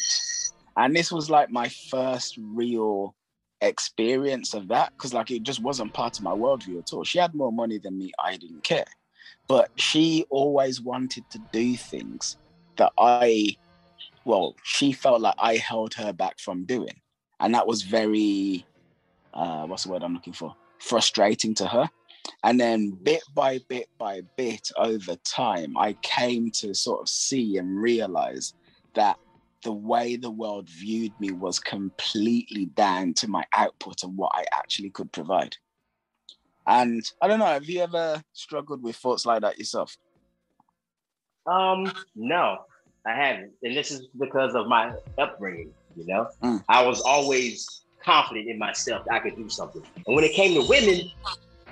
[0.75, 3.15] And this was like my first real
[3.67, 7.03] experience of that because like it just wasn't part of my worldview at all.
[7.03, 8.85] She had more money than me, I didn't care.
[9.47, 12.37] But she always wanted to do things
[12.77, 13.55] that I
[14.25, 17.01] well, she felt like I held her back from doing.
[17.39, 18.65] And that was very
[19.33, 20.55] uh what's the word I'm looking for?
[20.79, 21.89] Frustrating to her.
[22.43, 27.57] And then bit by bit by bit over time, I came to sort of see
[27.57, 28.53] and realize
[28.95, 29.17] that
[29.63, 34.45] the way the world viewed me was completely down to my output and what I
[34.53, 35.55] actually could provide.
[36.67, 39.97] And I don't know, have you ever struggled with thoughts like that yourself?
[41.45, 42.59] Um, no,
[43.05, 43.51] I haven't.
[43.63, 46.29] And this is because of my upbringing, you know.
[46.41, 46.63] Mm.
[46.69, 49.83] I was always confident in myself that I could do something.
[50.05, 51.11] And when it came to women,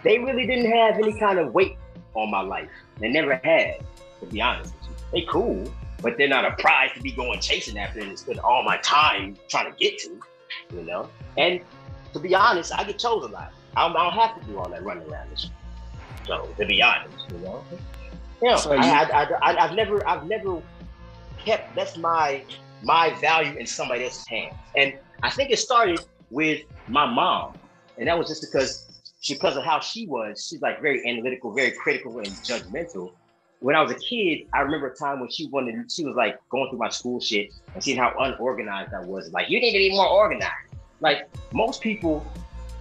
[0.03, 1.77] they really didn't have any kind of weight
[2.13, 2.69] on my life.
[2.99, 3.77] They never had,
[4.19, 4.95] to be honest with you.
[5.13, 8.63] They cool, but they're not a prize to be going chasing after and spend all
[8.63, 10.19] my time trying to get to,
[10.73, 11.09] you know?
[11.37, 11.61] And
[12.13, 13.51] to be honest, I get chose a lot.
[13.75, 15.49] I don't, I don't have to do all that running around this.
[16.25, 17.63] So to be honest, you know,
[18.41, 20.61] yeah, so I, I, I, I've never, I've never
[21.37, 21.75] kept.
[21.75, 22.43] That's my
[22.83, 25.99] my value in somebody else's hands, and I think it started
[26.31, 27.53] with my mom,
[27.97, 31.53] and that was just because she, because of how she was, she's like very analytical,
[31.53, 33.13] very critical, and judgmental.
[33.61, 36.39] When I was a kid, I remember a time when she wanted, she was like
[36.49, 39.31] going through my school shit and seeing how unorganized I was.
[39.31, 40.51] Like, you need to be more organized.
[40.99, 42.25] Like most people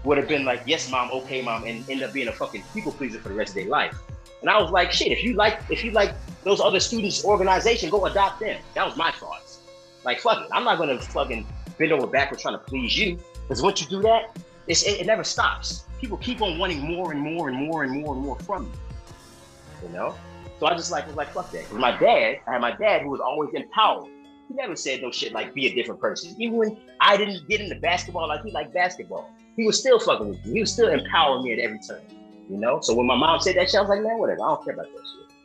[0.04, 2.92] would have been like, yes, mom, okay, mom, and end up being a fucking people
[2.92, 3.94] pleaser for the rest of their life.
[4.40, 6.14] And I was like, shit, if you like, if you like
[6.44, 8.58] those other students' organization, go adopt them.
[8.74, 9.58] That was my thoughts.
[10.06, 11.46] Like, fuck it, I'm not gonna fucking
[11.78, 13.18] bend over backwards trying to please you.
[13.42, 14.34] Because once you do that,
[14.66, 15.84] it, it never stops.
[16.00, 19.88] People keep on wanting more and more and more and more and more from you.
[19.88, 20.14] You know?
[20.60, 21.62] So I just like was like, fuck that.
[21.62, 24.12] Because my dad, I had my dad who was always empowering.
[24.46, 26.36] He never said no shit like be a different person.
[26.38, 30.28] Even when I didn't get into basketball like he liked basketball, he was still fucking
[30.28, 30.52] with me.
[30.52, 32.02] He was still empowering me at every turn.
[32.50, 32.80] You know?
[32.82, 34.42] So when my mom said that shit, I was like, man, whatever.
[34.42, 35.36] I don't care about that shit.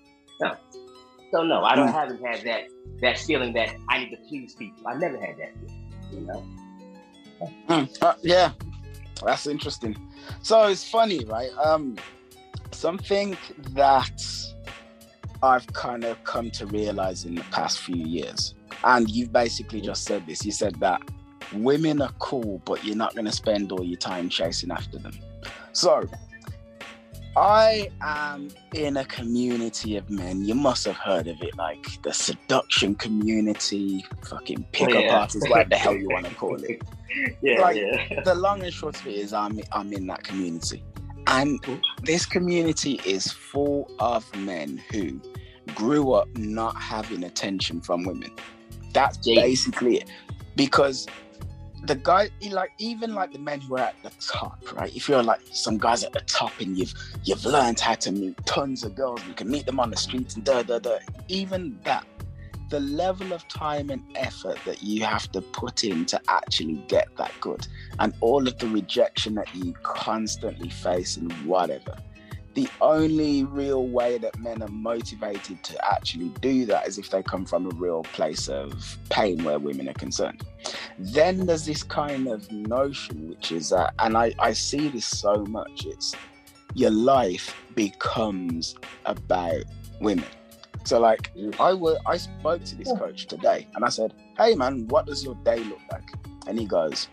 [0.42, 0.82] No.
[1.32, 2.64] So no, I don't haven't had that
[3.02, 4.86] that feeling that I need to please people.
[4.88, 5.54] I never had that.
[6.12, 6.44] You know?
[7.70, 7.98] Mm.
[8.02, 8.52] Uh, yeah,
[9.24, 9.96] that's interesting.
[10.42, 11.52] So it's funny, right?
[11.58, 11.98] Um,
[12.72, 13.38] something
[13.72, 14.22] that
[15.46, 20.04] I've kind of come to realize in the past few years, and you've basically just
[20.04, 20.46] said this.
[20.46, 21.02] You said that
[21.54, 25.14] women are cool, but you're not going to spend all your time chasing after them.
[25.72, 26.10] So
[27.38, 30.46] I am in a community of men.
[30.46, 35.20] You must have heard of it, like the seduction community, fucking pickup oh, yeah.
[35.20, 36.82] artists, whatever the hell you want to call it.
[37.42, 38.22] yeah, like, yeah.
[38.22, 40.82] The long and short of it is, I'm I'm in that community,
[41.28, 41.60] and
[42.04, 45.20] this community is full of men who
[45.74, 48.32] grew up not having attention from women.
[48.94, 49.36] That's Jeez.
[49.36, 50.10] basically it,
[50.56, 51.08] because
[51.86, 55.22] the guy like even like the men who are at the top right if you're
[55.22, 58.96] like some guys at the top and you've you've learned how to meet tons of
[58.96, 62.06] girls you can meet them on the streets and da da da even that
[62.70, 67.08] the level of time and effort that you have to put in to actually get
[67.18, 67.68] that good
[68.00, 71.96] and all of the rejection that you constantly face and whatever
[72.56, 77.22] the only real way that men are motivated to actually do that is if they
[77.22, 80.42] come from a real place of pain where women are concerned.
[80.98, 85.44] Then there's this kind of notion, which is that, and I, I see this so
[85.46, 86.16] much, it's
[86.74, 88.76] your life becomes
[89.06, 89.64] about
[90.00, 90.26] women.
[90.86, 94.88] So like I were I spoke to this coach today and I said, Hey man,
[94.88, 96.10] what does your day look like?
[96.48, 97.08] And he goes,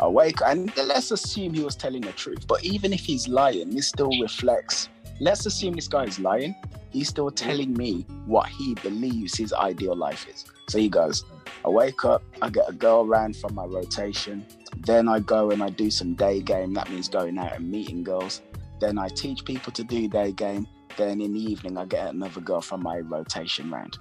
[0.00, 0.38] awake.
[0.44, 2.46] And let's assume he was telling the truth.
[2.46, 4.88] But even if he's lying, this still reflects.
[5.20, 6.54] Let's assume this guy is lying.
[6.90, 10.44] He's still telling me what he believes his ideal life is.
[10.68, 11.24] So he goes,
[11.64, 14.46] I wake up, I get a girl around from my rotation.
[14.78, 16.74] Then I go and I do some day game.
[16.74, 18.42] That means going out and meeting girls.
[18.80, 20.66] Then I teach people to do day game.
[20.96, 23.98] Then in the evening, I get another girl from my rotation round.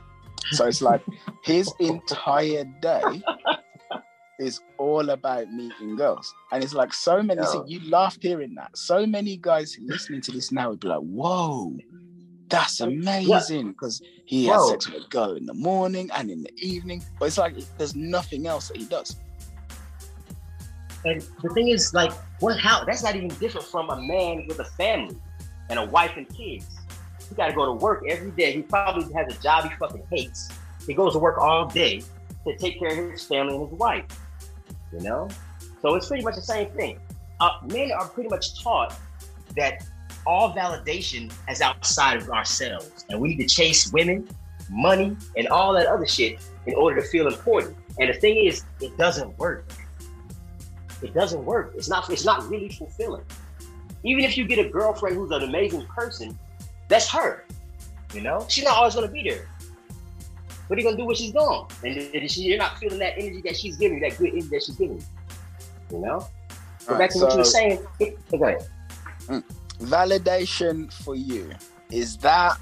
[0.52, 1.02] So it's like
[1.44, 3.24] his entire day
[4.40, 6.34] is all about meeting girls.
[6.52, 8.78] And it's like so many, so you laughed hearing that.
[8.78, 11.78] So many guys listening to this now would be like, whoa,
[12.50, 13.70] that's amazing.
[13.70, 17.04] Because he has sex with a girl in the morning and in the evening.
[17.20, 19.16] But it's like there's nothing else that he does.
[21.06, 24.60] And the thing is, like, what how that's not even different from a man with
[24.60, 25.18] a family
[25.70, 26.68] and a wife and kids.
[27.30, 28.54] He gotta go to work every day.
[28.54, 30.50] He probably has a job he fucking hates.
[30.86, 32.02] He goes to work all day
[32.46, 34.06] to take care of his family and his wife
[34.96, 35.28] you know?
[35.82, 37.00] So it's pretty much the same thing.
[37.40, 38.98] Uh, men are pretty much taught
[39.56, 39.86] that
[40.26, 44.28] all validation is outside of ourselves, and we need to chase women,
[44.70, 47.76] money, and all that other shit in order to feel important.
[48.00, 49.68] And the thing is, it doesn't work.
[51.04, 51.74] It doesn't work.
[51.76, 52.10] It's not.
[52.10, 53.26] It's not really fulfilling.
[54.04, 56.38] Even if you get a girlfriend who's an amazing person,
[56.88, 57.46] that's her.
[58.14, 59.48] You know, she's not always gonna be there.
[60.68, 61.68] What are you gonna do when she's gone?
[61.84, 65.04] And you're not feeling that energy that she's giving, that good energy that she's giving.
[65.92, 66.28] You know.
[66.88, 67.86] Go back to so, what you were saying.
[68.00, 68.68] Go ahead.
[69.28, 69.44] Mm.
[69.80, 71.52] Validation for you
[71.92, 72.58] is that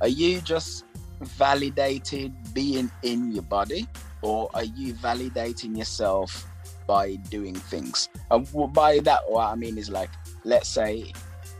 [0.00, 0.84] are you just
[1.20, 3.86] validated being in your body,
[4.22, 6.46] or are you validating yourself
[6.86, 8.08] by doing things?
[8.30, 10.10] And by that, what I mean is like,
[10.44, 11.12] let's say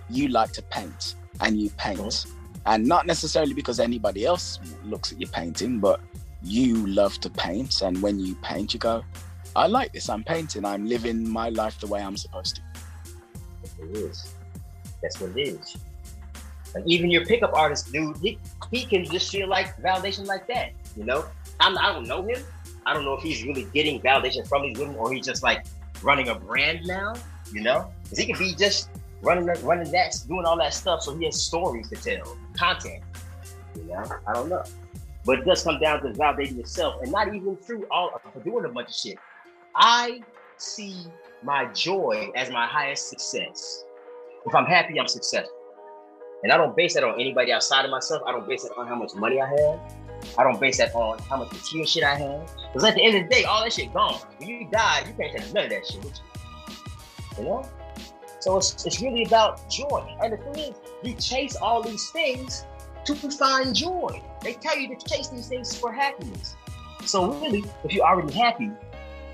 [0.08, 1.98] you like to paint and you paint.
[1.98, 6.00] Mm-hmm and not necessarily because anybody else looks at your painting, but
[6.42, 9.02] you love to paint, and when you paint, you go,
[9.56, 10.08] I like this.
[10.08, 10.64] I'm painting.
[10.64, 12.62] I'm living my life the way I'm supposed to.
[13.82, 14.32] It is.
[15.02, 15.76] That's what it is.
[16.74, 18.38] Like even your pickup artist, dude, he,
[18.70, 20.70] he can just feel like validation like that.
[20.96, 21.24] You know,
[21.58, 22.42] I'm, I don't know him.
[22.86, 25.66] I don't know if he's really getting validation from these women or he's just like
[26.02, 27.14] running a brand now.
[27.52, 28.88] You know, because he could be just
[29.22, 33.02] running, that, running that, doing all that stuff, so he has stories to tell, content.
[33.76, 34.64] You know, I don't know,
[35.24, 38.68] but it does come down to validating yourself, and not even through all doing a
[38.68, 39.18] bunch of shit.
[39.76, 40.20] I
[40.56, 41.06] see
[41.42, 43.84] my joy as my highest success.
[44.46, 45.56] If I'm happy, I'm successful.
[46.42, 48.22] And I don't base that on anybody outside of myself.
[48.26, 49.80] I don't base it on how much money I have.
[50.38, 52.50] I don't base that on how much material shit I have.
[52.72, 54.20] Because at the end of the day, all that shit gone.
[54.38, 56.18] When you die, you can't take none of that shit with
[57.36, 57.44] you.
[57.44, 57.68] You know?
[58.40, 60.16] So it's, it's really about joy.
[60.22, 62.64] And the thing is, you chase all these things
[63.04, 64.22] to find joy.
[64.42, 66.56] They tell you to chase these things for happiness.
[67.04, 68.70] So really, if you're already happy,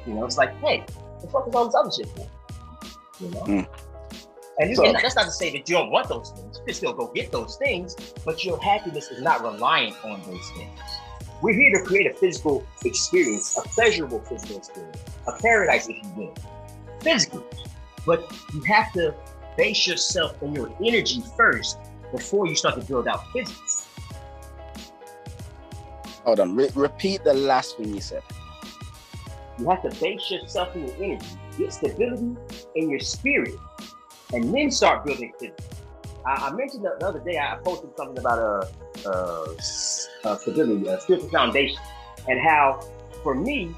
[0.06, 0.84] you know, it's like, hey,
[1.20, 2.28] the fuck is all this other shit for?
[3.20, 3.40] You know?
[3.42, 3.66] Mm.
[4.58, 6.58] And, you, so, and that's not to say that you don't want those things.
[6.58, 10.50] You can still go get those things, but your happiness is not reliant on those
[10.56, 10.80] things.
[11.42, 16.10] We're here to create a physical experience, a pleasurable physical experience, a paradise, if you
[16.16, 16.34] will,
[17.02, 17.42] physically.
[18.06, 19.14] But you have to
[19.56, 21.78] base yourself on your energy first
[22.12, 23.88] before you start to build out physics.
[26.24, 28.22] Hold on, Re- repeat the last thing you said.
[29.58, 32.36] You have to base yourself on your energy, get stability
[32.74, 33.54] in your spirit,
[34.32, 35.64] and then start building physics.
[36.26, 39.56] I, I mentioned the, the, other day, I posted something about a, a,
[40.24, 41.78] a stability, a spiritual foundation,
[42.28, 42.80] and how
[43.22, 43.74] for me,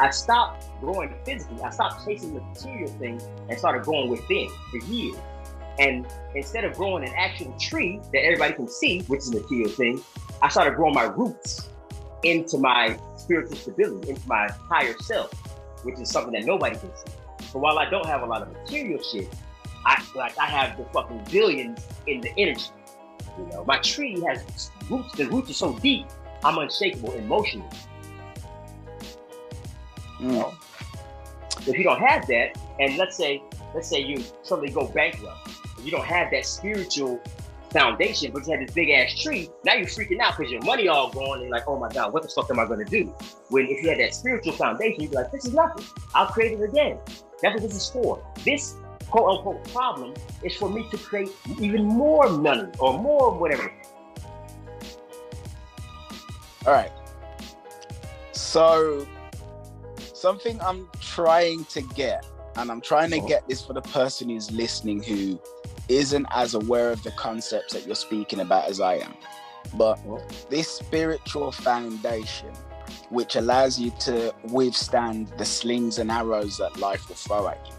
[0.00, 1.60] I stopped growing physically.
[1.62, 5.16] I stopped chasing the material things and started going within for years.
[5.78, 9.70] And instead of growing an actual tree that everybody can see, which is a material
[9.70, 10.00] thing,
[10.42, 11.68] I started growing my roots
[12.24, 15.32] into my spiritual stability, into my higher self,
[15.84, 17.12] which is something that nobody can see.
[17.52, 19.32] So while I don't have a lot of material shit,
[19.84, 22.70] I like I have the fucking billions in the energy.
[23.38, 25.12] You know, my tree has roots.
[25.12, 26.06] The roots are so deep,
[26.44, 27.68] I'm unshakable emotionally.
[30.20, 30.52] Know,
[31.68, 33.42] if you don't have that, and let's say,
[33.74, 35.50] let's say you suddenly go bankrupt,
[35.82, 37.20] you don't have that spiritual
[37.70, 39.50] foundation, but you have this big ass tree.
[39.64, 42.22] Now you're freaking out because your money all gone and like, oh my god, what
[42.22, 43.14] the fuck am I gonna do?
[43.48, 45.84] When if you had that spiritual foundation, you'd be like, this is nothing.
[46.14, 46.98] I'll create it again.
[47.42, 48.22] That's what this is for.
[48.44, 48.76] This
[49.10, 53.72] quote unquote problem is for me to create even more money or more whatever.
[56.66, 56.92] All right.
[58.32, 59.06] So
[60.18, 62.26] something I'm trying to get,
[62.56, 65.40] and I'm trying to get this for the person who's listening who
[65.88, 69.14] isn't as aware of the concepts that you're speaking about as I am.
[69.74, 69.98] But
[70.50, 72.52] this spiritual foundation,
[73.10, 77.74] which allows you to withstand the slings and arrows that life will throw at you,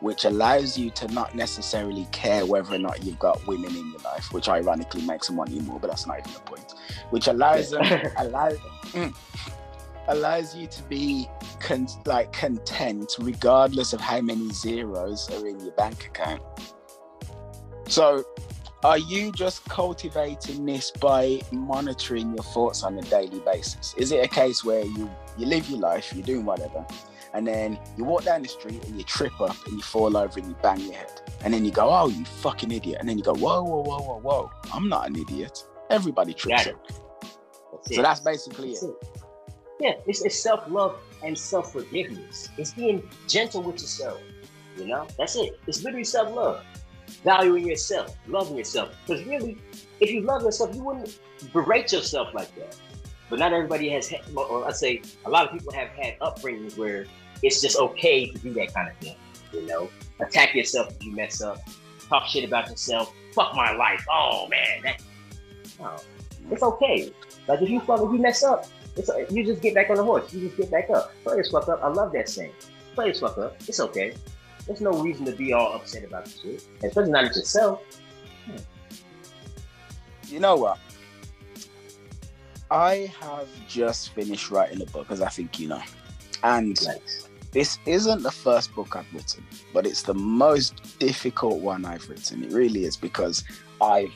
[0.00, 4.00] which allows you to not necessarily care whether or not you've got women in your
[4.00, 6.74] life, which ironically makes them want you more, but that's not even the point.
[7.10, 7.82] Which allows them
[8.16, 8.58] allows
[8.92, 9.14] mm,
[10.08, 11.28] allows you to be
[11.60, 16.42] con- like content regardless of how many zeros are in your bank account.
[17.88, 18.24] So,
[18.82, 23.94] are you just cultivating this by monitoring your thoughts on a daily basis?
[23.96, 26.84] Is it a case where you you live your life, you're doing whatever,
[27.32, 30.38] and then you walk down the street and you trip up and you fall over
[30.38, 33.18] and you bang your head, and then you go, "Oh, you fucking idiot!" And then
[33.18, 34.50] you go, "Whoa, whoa, whoa, whoa, whoa!
[34.72, 35.66] I'm not an idiot.
[35.90, 36.76] Everybody trips up."
[37.90, 38.82] so that's basically it.
[38.82, 39.23] it.
[39.84, 42.48] Yeah, it's, it's self love and self forgiveness.
[42.56, 44.18] It's being gentle with yourself.
[44.78, 45.60] You know, that's it.
[45.66, 46.64] It's literally self love,
[47.22, 48.96] valuing yourself, loving yourself.
[49.06, 49.58] Because really,
[50.00, 51.20] if you love yourself, you wouldn't
[51.52, 52.78] berate yourself like that.
[53.28, 56.78] But not everybody has, had, or I say, a lot of people have had upbringings
[56.78, 57.04] where
[57.42, 59.16] it's just okay to do that kind of thing.
[59.52, 61.58] You know, attack yourself if you mess up,
[62.08, 64.02] talk shit about yourself, fuck my life.
[64.10, 65.02] Oh man, that,
[65.78, 65.96] no,
[66.50, 67.12] it's okay.
[67.46, 68.66] Like if you fuck, if you mess up,
[68.96, 70.32] it's you just get back on the horse.
[70.32, 71.12] You just get back up.
[71.24, 71.82] Players fuck up.
[71.82, 72.52] I love that saying.
[72.94, 73.56] Players fuck up.
[73.66, 74.14] It's okay.
[74.66, 77.82] There's no reason to be all upset about the shit, especially not at yourself.
[78.46, 78.56] Hmm.
[80.28, 80.78] You know what?
[82.70, 85.82] I have just finished writing a book, as I think you know,
[86.42, 87.28] and nice.
[87.52, 92.42] this isn't the first book I've written, but it's the most difficult one I've written.
[92.42, 93.44] It really is because
[93.80, 94.10] I,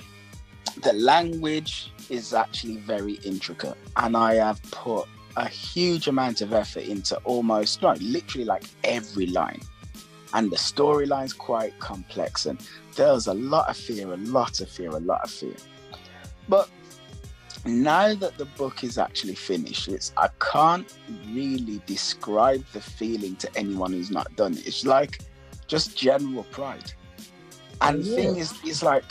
[0.82, 5.06] the language is actually very intricate, and I have put
[5.36, 9.60] a huge amount of effort into almost no, literally like every line.
[10.34, 12.60] And the storyline's quite complex, and
[12.96, 15.56] there's a lot of fear, a lot of fear, a lot of fear.
[16.48, 16.68] But
[17.64, 20.92] now that the book is actually finished, it's I can't
[21.32, 24.66] really describe the feeling to anyone who's not done it.
[24.66, 25.20] It's like
[25.66, 26.92] just general pride.
[27.80, 28.16] And the Yeah.
[28.16, 29.04] thing is, is like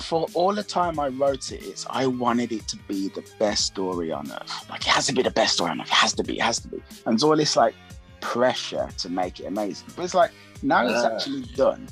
[0.00, 3.66] for all the time I wrote it, it's I wanted it to be the best
[3.66, 4.70] story on earth.
[4.70, 5.88] Like it has to be the best story on earth.
[5.88, 6.82] It has to be, it has to be.
[7.06, 7.74] And it's all this like
[8.20, 9.88] pressure to make it amazing.
[9.96, 10.30] But it's like
[10.62, 11.14] now it's Ah.
[11.14, 11.88] actually done.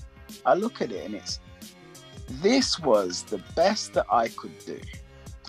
[0.46, 1.40] I look at it and it's
[2.42, 4.80] this was the best that I could do.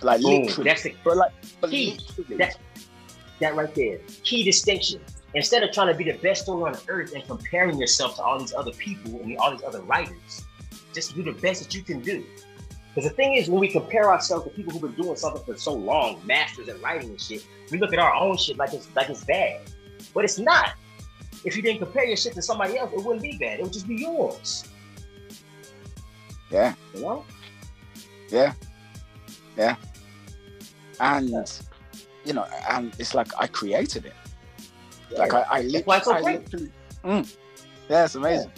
[0.02, 0.43] Like Boom.
[0.43, 1.32] literally, That's the but like,
[1.62, 1.99] but Key.
[2.38, 2.58] That-
[3.39, 3.97] that right there.
[4.24, 4.99] Key distinction.
[5.34, 8.38] Instead of trying to be the best story on earth and comparing yourself to all
[8.38, 10.43] these other people and all these other writers,
[10.94, 12.24] just do the best that you can do.
[12.94, 15.58] Because the thing is, when we compare ourselves to people who've been doing something for
[15.58, 18.94] so long, masters at writing and shit, we look at our own shit like it's
[18.96, 19.62] like it's bad,
[20.14, 20.74] but it's not.
[21.46, 23.60] If you didn't compare your shit to somebody else, it wouldn't be bad.
[23.60, 24.66] It would just be yours.
[26.52, 27.26] yeah, You know?
[28.30, 28.54] yeah,
[29.58, 29.76] yeah.
[31.00, 31.34] And
[32.26, 34.14] you know, and it's like I created it.
[35.18, 36.72] Like I, I it's so I literally
[37.04, 37.38] mm.
[37.89, 38.52] yeah, it's amazing.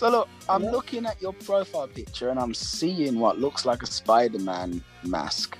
[0.00, 0.70] So look, I'm Yeah.
[0.70, 5.58] looking at your profile picture and I'm seeing what looks like a Spider-Man mask.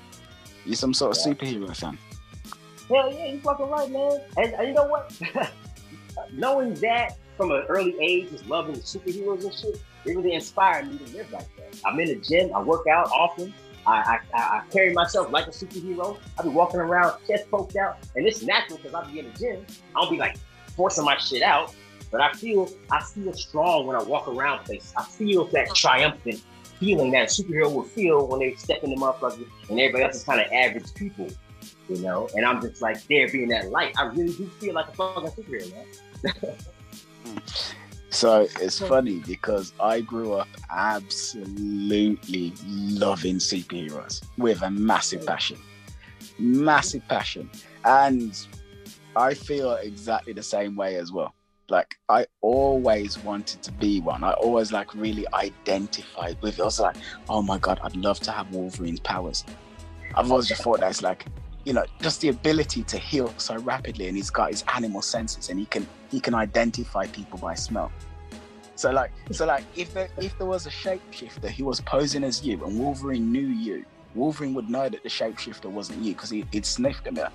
[0.65, 1.33] You some sort of Yeah.
[1.33, 1.99] superhero fan?
[2.89, 4.19] Hell yeah, you fucking right, man.
[4.37, 5.13] And, and you know what?
[6.33, 9.75] Knowing that from an early age, just loving superheroes and shit,
[10.05, 11.79] it really inspired me to live like that.
[11.85, 13.53] I'm in the gym, I work out often.
[13.85, 16.17] I, I, I carry myself like a superhero.
[16.39, 19.37] I be walking around chest poked out, and it's natural because I be in the
[19.37, 19.67] gym.
[19.95, 20.35] I don't be like
[20.75, 21.75] forcing my shit out,
[22.11, 24.93] but I feel I feel strong when I walk around places.
[24.97, 26.41] I feel that triumphant
[26.79, 30.15] feeling that a superhero will feel when they step in the motherfucker and everybody else
[30.15, 31.27] is kind of average people
[31.89, 32.29] you know.
[32.35, 33.93] And I'm just like there being that light.
[33.97, 36.55] I really do feel like a fucking superhero, man.
[38.13, 45.57] So it's funny because I grew up absolutely loving superheroes with a massive passion.
[46.37, 47.49] Massive passion.
[47.85, 48.37] And
[49.15, 51.33] I feel exactly the same way as well.
[51.71, 54.25] Like I always wanted to be one.
[54.25, 56.61] I always like really identified with it.
[56.61, 56.97] I was like,
[57.29, 59.45] oh my god, I'd love to have Wolverine's powers.
[60.13, 61.25] I've always just thought that's like,
[61.63, 65.49] you know, just the ability to heal so rapidly, and he's got his animal senses,
[65.49, 67.89] and he can he can identify people by smell.
[68.75, 72.43] So like, so like, if there if there was a shapeshifter who was posing as
[72.43, 76.45] you, and Wolverine knew you, Wolverine would know that the shapeshifter wasn't you because he,
[76.51, 77.15] he'd sniffed him.
[77.15, 77.31] Like,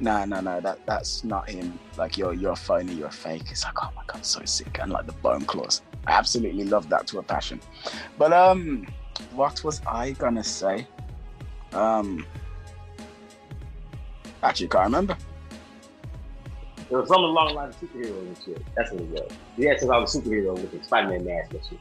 [0.00, 1.78] no, no, no, that that's not him.
[1.96, 3.44] Like you're you're a phony, you're a fake.
[3.50, 5.82] It's like, oh my god, so sick, and like the bone claws.
[6.06, 7.60] I absolutely love that to a passion.
[8.18, 8.86] But um,
[9.32, 10.86] what was I gonna say?
[11.72, 12.26] Um,
[14.42, 15.16] actually, can't remember.
[16.90, 18.62] It was something along the lines of superheroes and shit.
[18.76, 19.32] That's what it was.
[19.56, 21.78] Yeah, since I was a superhero with the Spider-Man mask and shit.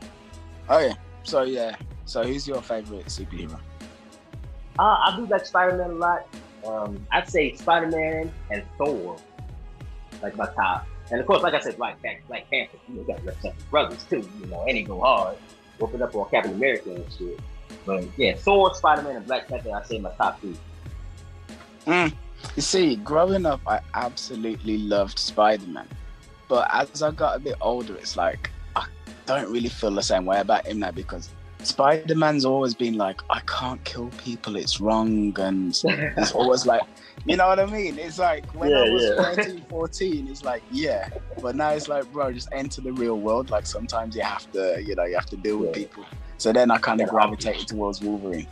[0.69, 0.93] Oh yeah.
[1.24, 1.76] So yeah.
[2.05, 3.59] So who's your favorite superhero?
[4.80, 6.28] Uh, I do like Spider-Man a lot.
[6.65, 9.17] Um, I'd say Spider-Man and Thor,
[10.21, 10.88] like my top.
[11.11, 12.78] And of course, like I said, Black Panther, Black Panther.
[12.88, 14.28] You know, got the brothers too.
[14.39, 15.38] You know, and he go hard,
[15.78, 17.39] whooping up on Captain America and shit.
[17.86, 19.71] But yeah, Thor, Spider-Man, and Black Panther.
[19.76, 20.57] I say my top three.
[21.86, 22.13] Mm.
[22.55, 25.88] You see, growing up, I absolutely loved Spider Man.
[26.47, 28.86] But as I got a bit older, it's like, I
[29.26, 31.30] don't really feel the same way about him now because
[31.64, 35.38] Spider Man's always been like, I can't kill people, it's wrong.
[35.39, 35.70] And
[36.18, 36.82] it's always like,
[37.26, 37.97] you know what I mean?
[37.97, 39.34] It's like when I was yeah.
[39.36, 41.09] 13, 14, it's like, yeah.
[41.41, 43.49] But now it's like, bro, just enter the real world.
[43.49, 45.74] Like sometimes you have to, you know, you have to deal with Yeah.
[45.86, 46.05] people.
[46.38, 48.47] So then I kind of gravitated towards Wolverine.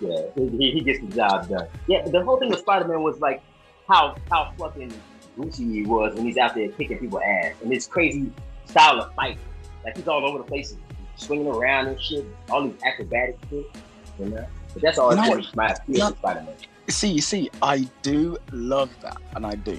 [0.00, 1.66] Yeah, he, he- gets the job done.
[1.86, 3.42] Yeah, the whole thing with Spider Man was like
[3.88, 4.92] how how fucking
[5.36, 8.30] goofy he was when he's out there kicking people ass and his crazy
[8.66, 9.38] style of fight.
[9.84, 10.74] Like he's all over the place,
[11.20, 13.66] swinging around and shit, all these acrobatic shit.
[14.18, 15.36] You know, but that's all You know it what?
[15.38, 15.56] was.
[15.56, 16.08] My Yeah.
[16.08, 16.54] Spider Man.
[16.88, 19.78] see, you see, I do love that, and I do,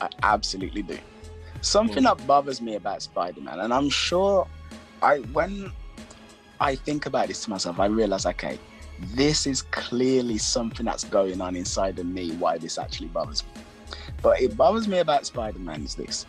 [0.00, 0.98] I absolutely do.
[1.62, 2.16] Something mm.
[2.16, 4.46] that bothers me about Spider-Man, and I'm sure,
[5.02, 5.70] I when
[6.60, 8.58] I think about this to myself, I realize, okay,
[9.14, 12.32] this is clearly something that's going on inside of me.
[12.32, 13.62] Why this actually bothers me,
[14.22, 16.26] but it bothers me about Spider-Man is this: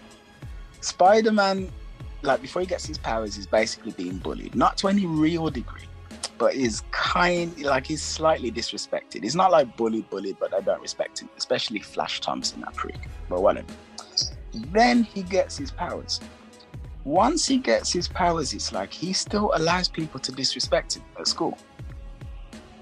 [0.82, 1.72] Spider-Man,
[2.24, 5.88] like before he gets his powers, he's basically being bullied, not to any real degree
[6.42, 9.22] but is kind like he's slightly disrespected.
[9.22, 12.98] He's not like bullied, bullied, but I don't respect him, especially Flash Thompson, that freak.
[13.30, 13.68] But whatever.
[14.72, 16.20] Then he gets his powers.
[17.04, 21.28] Once he gets his powers, it's like he still allows people to disrespect him at
[21.28, 21.56] school.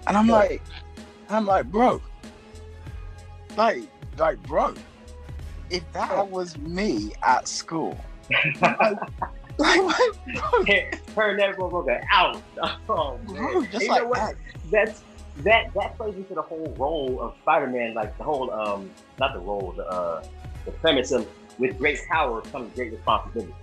[0.07, 0.35] And I'm Yeah.
[0.35, 0.61] like,
[1.29, 2.01] I'm like, bro,
[3.57, 3.83] like,
[4.17, 4.73] like, bro,
[5.69, 7.97] if that was me at school,
[8.61, 8.97] like,
[9.57, 9.97] like,
[10.33, 10.63] bro,
[11.15, 12.41] Turn that motherfucker out.
[12.89, 14.17] Oh bro, just you like know what?
[14.17, 14.35] that.
[14.71, 15.03] That's
[15.43, 19.39] that that plays into the whole role of Spider-Man, like the whole um not the
[19.39, 20.23] role, the uh
[20.65, 21.27] the premise of
[21.57, 23.53] with great power comes great responsibility.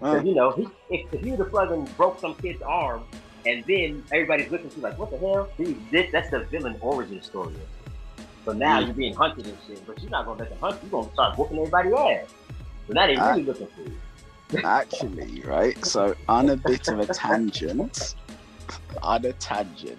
[0.00, 3.04] So, you know, he, if, if he would have fucking broke some kid's arm
[3.46, 5.48] and then everybody's looking through like, what the hell?
[5.92, 7.54] This, that's the villain origin story.
[8.44, 8.86] So now mm.
[8.86, 10.88] you're being hunted and shit, but you're not gonna let them hunt you.
[10.90, 12.26] You're gonna start whooping everybody ass.
[12.86, 14.64] So now they're really looking for you.
[14.64, 15.82] Actually, right?
[15.84, 18.14] So on a bit of a tangent,
[19.02, 19.98] on a tangent,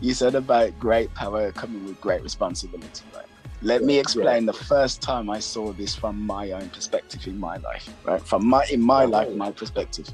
[0.00, 3.26] you said about great power coming with great responsibility, right?
[3.62, 4.52] Let me explain yeah.
[4.52, 8.22] the first time I saw this from my own perspective in my life, right?
[8.22, 10.08] From my in my life, my perspective.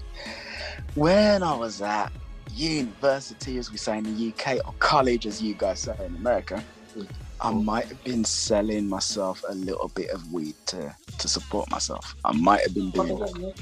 [0.94, 2.10] When I was at
[2.54, 6.62] university, as we say in the UK, or college, as you guys say in America,
[7.40, 12.14] I might have been selling myself a little bit of weed to, to support myself.
[12.24, 13.54] I might have been doing that.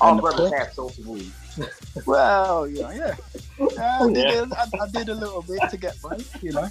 [0.00, 1.32] All brothers have social weed.
[2.06, 3.14] well, yeah, yeah.
[3.60, 6.70] Uh, I, did, I, I, did a little bit to get by, you know.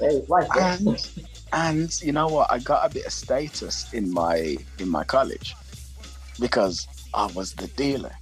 [0.00, 1.10] Hey, like and,
[1.52, 2.50] and you know what?
[2.50, 5.54] I got a bit of status in my in my college
[6.40, 8.12] because I was the dealer.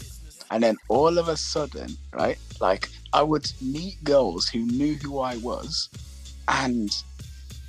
[0.51, 2.37] And then all of a sudden, right?
[2.61, 5.89] Like I would meet girls who knew who I was
[6.49, 6.91] and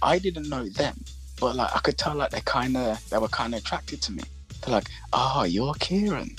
[0.04, 1.04] I didn't know them,
[1.40, 4.12] but like I could tell like they kind of they were kind of attracted to
[4.12, 4.24] me.
[4.62, 6.36] They're like, "Oh, you're Ciaran."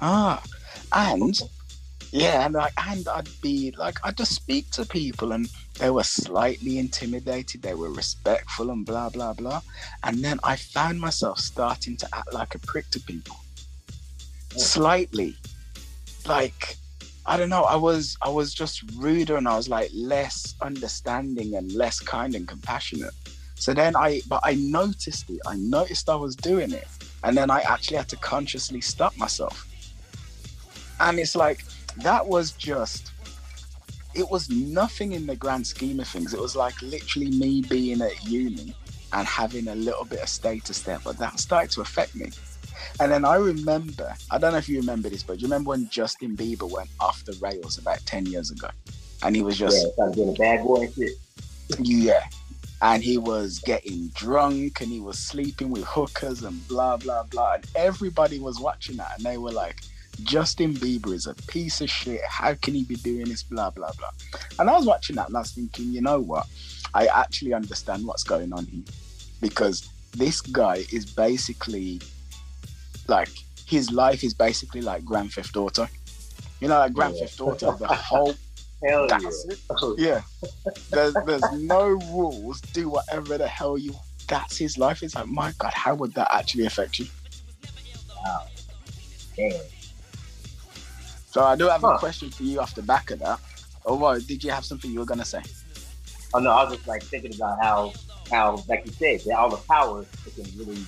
[0.00, 0.42] Ah,
[0.92, 1.34] and
[2.12, 5.48] yeah, and like and I'd be like I'd just speak to people and
[5.78, 9.62] they were slightly intimidated, they were respectful and blah blah blah.
[10.02, 13.36] And then I found myself starting to act like a prick to people.
[14.56, 15.36] Slightly.
[16.26, 16.76] Like
[17.28, 17.64] I don't know.
[17.64, 22.34] I was I was just ruder and I was like less understanding and less kind
[22.34, 23.14] and compassionate.
[23.56, 25.40] So then I but I noticed it.
[25.46, 26.86] I noticed I was doing it.
[27.24, 29.66] And then I actually had to consciously stop myself.
[31.00, 31.64] And it's like
[31.98, 33.10] that was just
[34.14, 36.32] it was nothing in the grand scheme of things.
[36.32, 38.74] It was like literally me being at uni
[39.12, 42.30] and having a little bit of status there, but that started to affect me.
[43.00, 45.70] And then I remember, I don't know if you remember this, but do you remember
[45.70, 48.68] when Justin Bieber went off the rails about 10 years ago?
[49.22, 49.86] And he was just.
[49.98, 51.12] Yeah, being a bad boy shit.
[51.78, 52.24] Yeah.
[52.82, 57.54] And he was getting drunk and he was sleeping with hookers and blah, blah, blah.
[57.54, 59.80] And everybody was watching that and they were like,
[60.22, 62.20] Justin Bieber is a piece of shit.
[62.28, 63.42] How can he be doing this?
[63.42, 64.10] Blah, blah, blah.
[64.58, 66.46] And I was watching that and I was thinking, you know what?
[66.94, 68.84] I actually understand what's going on here
[69.40, 72.00] because this guy is basically
[73.08, 73.30] like
[73.66, 75.88] his life is basically like Grand Theft Auto.
[76.60, 77.26] You know, like Grand yeah.
[77.26, 78.34] Theft Auto, the whole
[78.84, 79.54] Hell that's yeah.
[79.54, 79.98] it.
[79.98, 80.20] Yeah.
[80.90, 82.60] There's there's no rules.
[82.60, 83.94] Do whatever the hell you
[84.28, 85.02] that's his life.
[85.02, 87.06] It's like, my God, how would that actually affect you?
[88.24, 88.46] Wow.
[89.34, 89.60] Damn.
[91.30, 91.94] So I do have huh.
[91.94, 93.40] a question for you off the back of that.
[93.84, 95.42] Or what, did you have something you were gonna say?
[96.34, 97.92] Oh no, I was just like thinking about how
[98.30, 100.84] how like you said, that all the powers it can really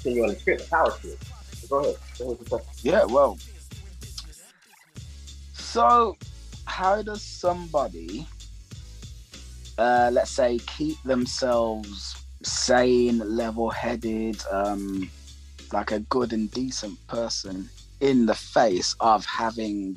[0.00, 1.18] send you on the script, the power to it.
[1.78, 1.96] Ahead
[2.82, 3.38] yeah, well.
[5.52, 6.16] So,
[6.66, 8.26] how does somebody,
[9.78, 15.10] uh, let's say, keep themselves sane, level headed, um,
[15.72, 17.68] like a good and decent person
[18.00, 19.96] in the face of having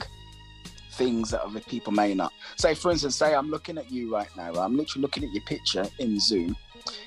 [0.93, 2.33] things that other people may not.
[2.57, 4.53] Say, for instance, say I'm looking at you right now.
[4.53, 6.55] I'm literally looking at your picture in Zoom.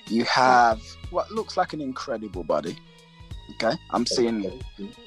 [0.06, 2.76] You have what looks like an incredible body.
[3.52, 4.60] Okay, I'm seeing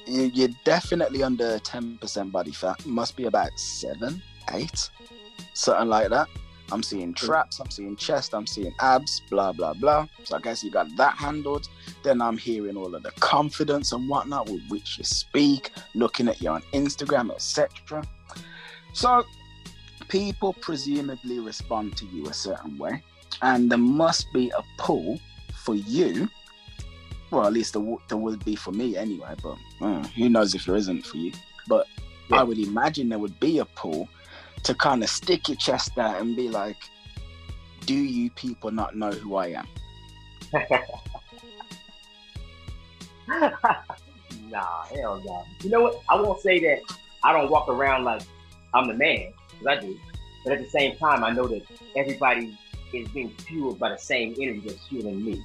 [0.06, 2.84] you, are definitely under 10% body fat.
[2.84, 4.22] Must be about seven,
[4.52, 4.90] eight,
[5.54, 6.28] something like that.
[6.72, 10.06] I'm seeing traps, I'm seeing chest, I'm seeing abs, blah blah blah.
[10.24, 11.68] So I guess you got that handled.
[12.02, 16.40] Then I'm hearing all of the confidence and whatnot with which you speak, looking at
[16.40, 18.02] you on Instagram, etc.
[18.92, 19.24] So
[20.08, 23.02] people presumably respond to you a certain way,
[23.42, 25.20] and there must be a pull
[25.64, 26.28] for you
[27.34, 29.34] well, at least there, there would be for me anyway.
[29.42, 31.32] But uh, who knows if there isn't for you?
[31.66, 31.86] But
[32.30, 32.40] yeah.
[32.40, 34.08] I would imagine there would be a pull
[34.62, 36.76] to kind of stick your chest out and be like,
[37.86, 39.66] "Do you people not know who I am?"
[44.50, 45.44] nah, hell no.
[45.62, 46.00] You know what?
[46.08, 46.80] I won't say that
[47.24, 48.22] I don't walk around like
[48.72, 49.98] I'm the man, because I do.
[50.44, 51.62] But at the same time, I know that
[51.96, 52.56] everybody
[52.92, 55.42] is being fueled by the same energy that's fueling me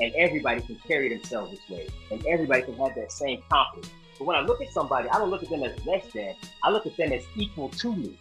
[0.00, 3.92] and everybody can carry themselves this way, and everybody can have that same confidence.
[4.18, 6.34] But when I look at somebody, I don't look at them as less than.
[6.62, 8.18] I look at them as equal to me.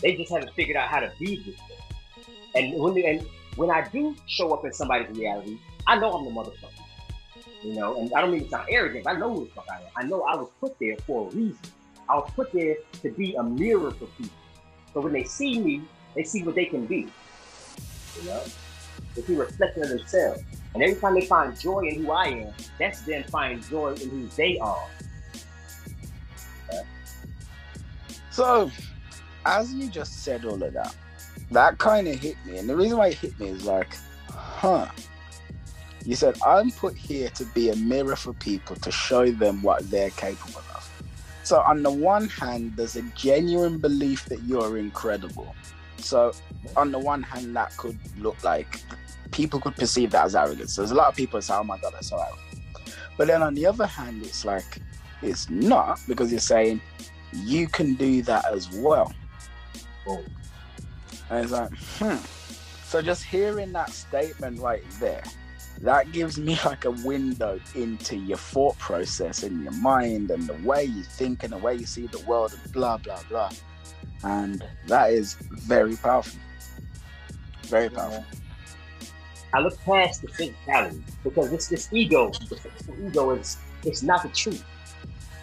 [0.00, 2.24] They just haven't figured out how to be this way.
[2.54, 3.26] And when they, and
[3.56, 6.70] when I do show up in somebody's reality, I know I'm the motherfucker.
[7.62, 9.06] You know, and I don't mean to sound arrogant.
[9.06, 9.88] I know who the fuck I am.
[9.96, 11.58] I know I was put there for a reason.
[12.08, 14.36] I was put there to be a mirror for people.
[14.92, 15.82] So when they see me,
[16.14, 17.06] they see what they can be.
[18.16, 18.42] You know,
[19.14, 20.42] they see reflection of themselves.
[20.74, 24.10] And every time they find joy in who I am, that's them finding joy in
[24.10, 24.88] who they are.
[28.30, 28.70] So,
[29.46, 30.94] as you just said all of that,
[31.52, 32.58] that kind of hit me.
[32.58, 33.96] And the reason why it hit me is like,
[34.28, 34.88] huh.
[36.04, 39.88] You said, I'm put here to be a mirror for people to show them what
[39.90, 40.92] they're capable of.
[41.44, 45.54] So, on the one hand, there's a genuine belief that you're incredible.
[45.98, 46.32] So,
[46.76, 48.82] on the one hand, that could look like
[49.34, 50.76] people could perceive that as arrogance.
[50.76, 52.96] There's a lot of people say, oh my God, that's so arrogant.
[53.18, 54.78] But then on the other hand, it's like,
[55.22, 56.80] it's not because you're saying
[57.32, 59.12] you can do that as well.
[60.06, 60.22] Oh.
[61.30, 62.16] And it's like, hmm.
[62.84, 65.24] So just hearing that statement right there,
[65.80, 70.54] that gives me like a window into your thought process and your mind and the
[70.66, 73.50] way you think and the way you see the world and blah blah blah.
[74.22, 76.38] And that is very powerful.
[77.64, 78.24] Very powerful.
[79.54, 82.66] I look past the physicality because it's this ego, this
[83.06, 84.64] ego is it's not the truth.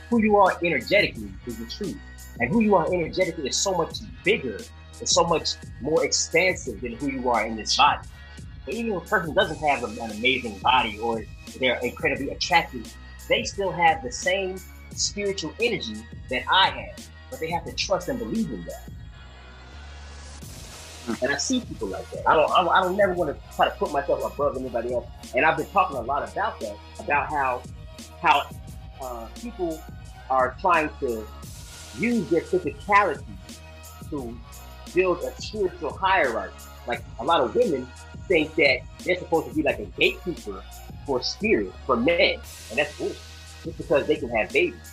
[0.10, 1.98] Who you are energetically is the truth,
[2.42, 4.60] and who you are energetically is so much bigger,
[5.00, 8.06] and so much more expansive than who you are in this body.
[8.68, 11.24] Even if a person doesn't have an amazing body or
[11.60, 12.94] they're incredibly attractive,
[13.30, 14.60] they still have the same
[14.94, 18.90] spiritual energy that I have, but they have to trust and believe in that.
[21.22, 22.28] And I see people like that.
[22.28, 22.52] I don't.
[22.52, 25.08] I don't, I don't never want to try to put myself above anybody else.
[25.36, 27.64] And I've been talking a lot about that, about how
[28.22, 28.44] how
[29.02, 29.82] uh, people
[30.30, 31.28] are trying to
[31.98, 33.24] use their physicality
[34.10, 34.38] to
[34.94, 36.56] build a spiritual hierarchy.
[36.88, 37.88] Like a lot of women
[38.28, 40.64] think that they're supposed to be like a gatekeeper
[41.06, 42.40] for spirit for men,
[42.70, 43.18] and that's bullshit.
[43.64, 44.92] Just because they can have babies,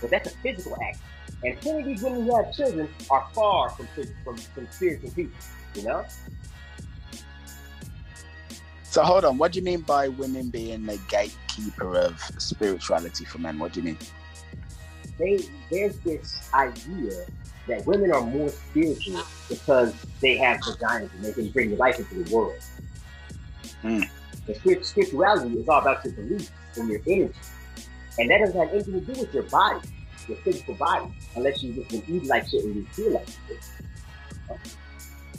[0.00, 0.98] but that's a physical act.
[1.44, 3.86] And these women who have children are far from
[4.24, 5.38] from, from spiritual people.
[5.74, 6.04] You know.
[8.82, 13.38] So hold on, what do you mean by women being the gatekeeper of spirituality for
[13.38, 13.58] men?
[13.58, 13.98] What do you mean?
[15.18, 17.26] They there's this idea
[17.68, 22.22] that women are more spiritual because they have vaginas and they can bring life into
[22.22, 22.58] the world.
[23.84, 24.08] Mm.
[24.46, 27.34] The spirituality is all about your beliefs and your energy.
[28.18, 29.86] And that doesn't have anything to do with your body,
[30.28, 31.06] your physical body,
[31.36, 33.64] unless you just been eating like shit and you feel like shit.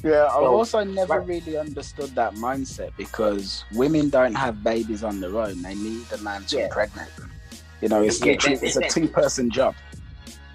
[0.04, 1.28] Yeah, I've So, also never right.
[1.28, 5.62] really understood that mindset because women don't have babies on their own.
[5.62, 6.64] They need a man to Yeah.
[6.66, 7.32] impregnate them.
[7.82, 9.76] You know, it's Yeah, literally it's a two person job.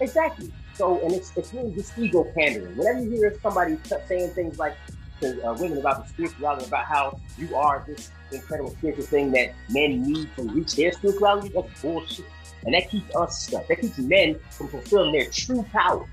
[0.01, 0.53] Exactly.
[0.75, 2.77] So, and it's, it's really this ego pandering.
[2.77, 3.77] Whenever you hear somebody
[4.09, 4.77] saying things like
[5.21, 9.55] to uh, women about the spirituality, about how you are this incredible spiritual thing that
[9.71, 12.25] men need to reach their spirituality, that's bullshit.
[12.65, 13.67] And that keeps us stuck.
[13.69, 16.07] That keeps men from fulfilling their true power.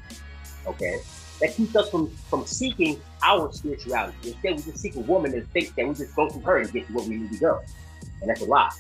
[0.68, 1.00] Okay?
[1.40, 4.16] That keeps us from, from seeking our spirituality.
[4.24, 6.72] Instead, we just seek a woman and think that we just go through her and
[6.72, 7.62] get to where we need to go.
[8.22, 8.72] And that's a lie.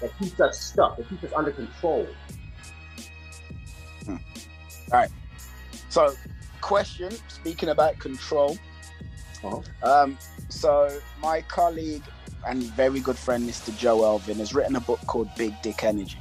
[0.00, 0.96] That keeps us stuck.
[0.96, 2.06] That keeps us under control.
[4.92, 5.10] Alright.
[5.88, 6.14] So,
[6.60, 8.58] question speaking about control.
[9.44, 9.60] Uh-huh.
[9.82, 10.90] Um, so,
[11.20, 12.02] my colleague
[12.46, 13.76] and very good friend, Mr.
[13.76, 16.18] Joe Elvin, has written a book called Big Dick Energy.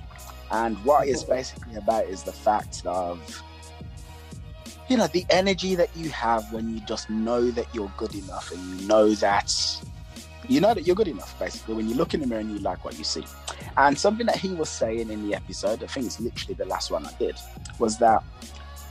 [0.52, 3.44] And what it's basically about is the fact of,
[4.88, 8.52] you know, the energy that you have when you just know that you're good enough
[8.52, 9.54] and you know that,
[10.48, 12.60] you know that you're good enough, basically, when you look in the mirror and you
[12.60, 13.24] like what you see.
[13.78, 16.90] And something that he was saying in the episode, I think it's literally the last
[16.90, 17.36] one I did,
[17.78, 18.24] was that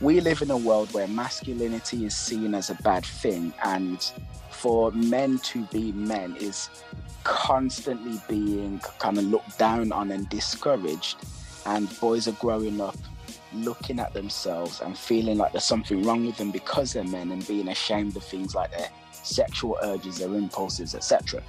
[0.01, 4.01] we live in a world where masculinity is seen as a bad thing and
[4.49, 6.69] for men to be men is
[7.25, 11.17] constantly being kind of looked down on and discouraged
[11.69, 12.97] and boys are growing up
[13.53, 17.47] looking at themselves and feeling like there's something wrong with them because they're men and
[17.47, 21.41] being ashamed of things like their sexual urges their impulses etc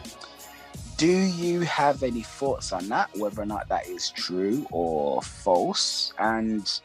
[0.97, 6.13] do you have any thoughts on that whether or not that is true or false
[6.19, 6.81] and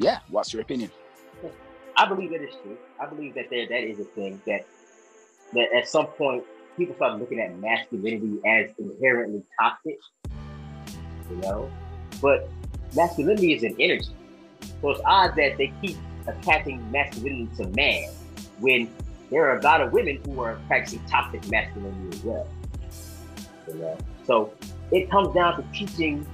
[0.00, 0.90] yeah, what's your opinion?
[1.96, 2.76] I believe that is true.
[2.98, 4.66] I believe that there that is a thing that
[5.52, 6.42] that at some point
[6.76, 9.98] people start looking at masculinity as inherently toxic.
[11.30, 11.70] You know?
[12.22, 12.48] But
[12.94, 14.08] masculinity is an energy.
[14.80, 18.10] So it's odd that they keep attaching masculinity to man
[18.58, 18.90] when
[19.30, 22.48] there are a lot of women who are practicing toxic masculinity as well.
[23.68, 23.98] You know?
[24.26, 24.52] So
[24.90, 26.26] it comes down to teaching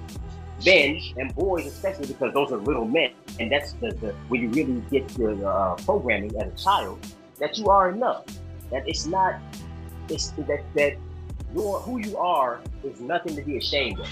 [0.64, 4.48] men and boys especially because those are little men and that's the, the when you
[4.50, 6.98] really get your uh, programming as a child
[7.38, 8.24] that you are enough
[8.70, 9.38] that it's not
[10.09, 10.96] it's that that
[11.54, 14.09] your who you are is nothing to be ashamed of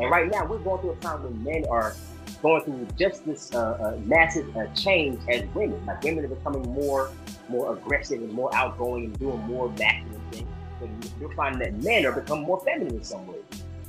[0.00, 1.94] and right now we're going through a time when men are
[2.42, 6.62] going through just this uh, uh, massive uh, change as women like women are becoming
[6.72, 7.10] more
[7.48, 10.48] more aggressive and more outgoing and doing more masculine things.
[10.80, 10.88] But
[11.20, 13.42] you're finding that men are becoming more feminine in some ways.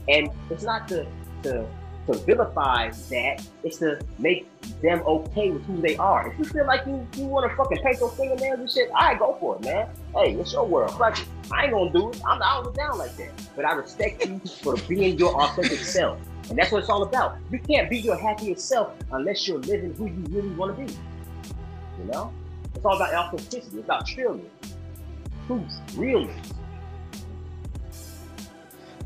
[0.09, 1.05] And it's not to
[1.43, 1.65] to
[2.07, 4.47] to vilify that, it's to make
[4.81, 6.31] them okay with who they are.
[6.31, 9.11] If you feel like you, you want to fucking paint those fingernails and shit, I
[9.11, 9.89] right, go for it, man.
[10.13, 10.97] Hey, it's your world.
[10.97, 11.25] Fuck it.
[11.51, 12.21] I ain't gonna do it.
[12.25, 13.29] I'm not down like that.
[13.55, 16.19] But I respect you for being your authentic self.
[16.49, 17.37] And that's what it's all about.
[17.51, 20.91] You can't be your happiest self unless you're living who you really want to be.
[21.99, 22.33] You know?
[22.75, 23.77] It's all about authenticity.
[23.77, 24.49] It's about trillion.
[25.47, 26.53] Truth, realness.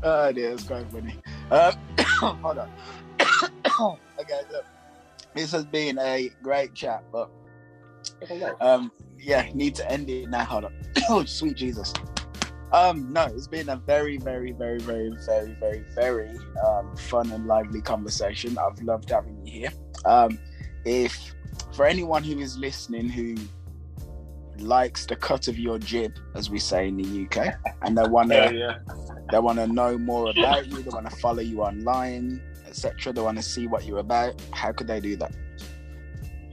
[0.02, 1.16] Oh, uh, yeah, it is quite funny.
[1.50, 1.74] Um,
[2.20, 2.70] hold on.
[4.20, 4.64] okay, look.
[5.34, 7.30] This has been a great chat, but
[8.60, 10.44] um, yeah, need to end it now.
[10.44, 10.72] Hold on.
[11.10, 11.92] oh, sweet Jesus.
[12.72, 17.46] Um, no, it's been a very, very, very, very, very, very, very um, fun and
[17.46, 18.56] lively conversation.
[18.58, 19.70] I've loved having you here.
[20.04, 20.38] Um,
[20.84, 21.34] if
[21.72, 23.36] for anyone who is listening who
[24.60, 28.30] likes the cut of your jib, as we say in the UK, and they want
[28.30, 28.78] to yeah, yeah.
[29.30, 33.12] they want to know more about you, they want to follow you online, etc.
[33.12, 34.40] They want to see what you're about.
[34.52, 35.32] How could they do that?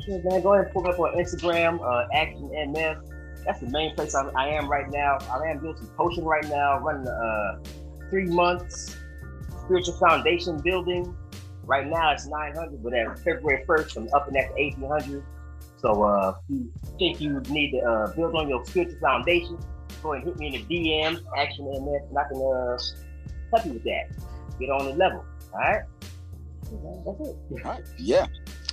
[0.06, 0.42] Sure, man.
[0.42, 3.10] Go ahead and pull up on Instagram, uh, Action MF.
[3.46, 5.18] That's the main place I, I, am right now.
[5.30, 7.60] I am doing some coaching right now, running uh,
[8.10, 8.98] three months
[9.66, 11.16] spiritual foundation building.
[11.66, 15.24] Right now it's 900, but at February 1st, I'm upping that to 1800.
[15.84, 19.60] So uh, if you think you need to uh, build on your spiritual foundation,
[20.02, 22.78] go ahead and hit me in the DM, Action MF, and I can uh,
[23.52, 24.60] help you with that.
[24.60, 25.26] Get on the level.
[25.54, 25.82] All right.
[26.64, 27.38] That's it.
[27.52, 27.84] All right.
[27.98, 28.28] Yeah.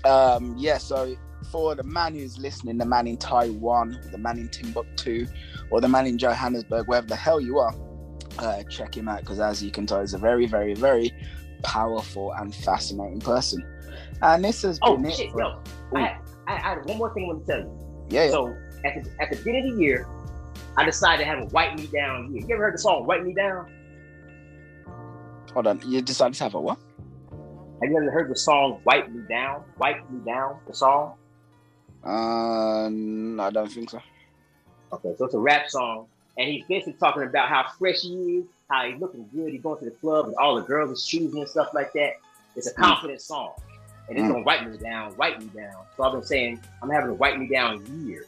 [0.05, 0.79] Um, yeah.
[0.79, 1.17] So
[1.51, 5.27] for the man who's listening, the man in Taiwan, the man in Timbuktu,
[5.71, 7.75] or the man in Johannesburg, wherever the hell you are,
[8.39, 11.13] uh, check him out because, as you can tell, he's a very, very, very
[11.65, 13.67] powerful and fascinating person.
[14.23, 15.33] And this has oh, been shit, it.
[15.33, 15.63] For, yo,
[15.97, 16.19] I,
[16.51, 18.07] I, I one more thing I want to tell you.
[18.09, 18.25] Yeah.
[18.25, 18.31] yeah.
[18.31, 20.07] So at the, at the beginning of the year,
[20.77, 22.45] I decided to have a "Wipe Me Down" year.
[22.47, 23.71] You ever heard the song "Wipe Me Down"?
[25.53, 26.79] Hold on, you decided to have a what?
[27.83, 29.63] Have you ever heard the song "Wipe Me Down"?
[29.79, 31.15] "Wipe Me Down," the song.
[32.03, 34.01] Uh, no, I don't think so.
[34.93, 38.45] Okay, so it's a rap song, and he's basically talking about how fresh he is,
[38.69, 39.53] how he's looking good.
[39.53, 42.15] He's going to the club, and all the girls are choosing and stuff like that.
[42.57, 42.83] It's a hmm.
[42.83, 43.23] confident mm.
[43.23, 43.53] song
[44.11, 45.85] and it's gonna wipe me down, wipe me down.
[45.97, 48.27] So I've been saying I'm having a wipe me down year.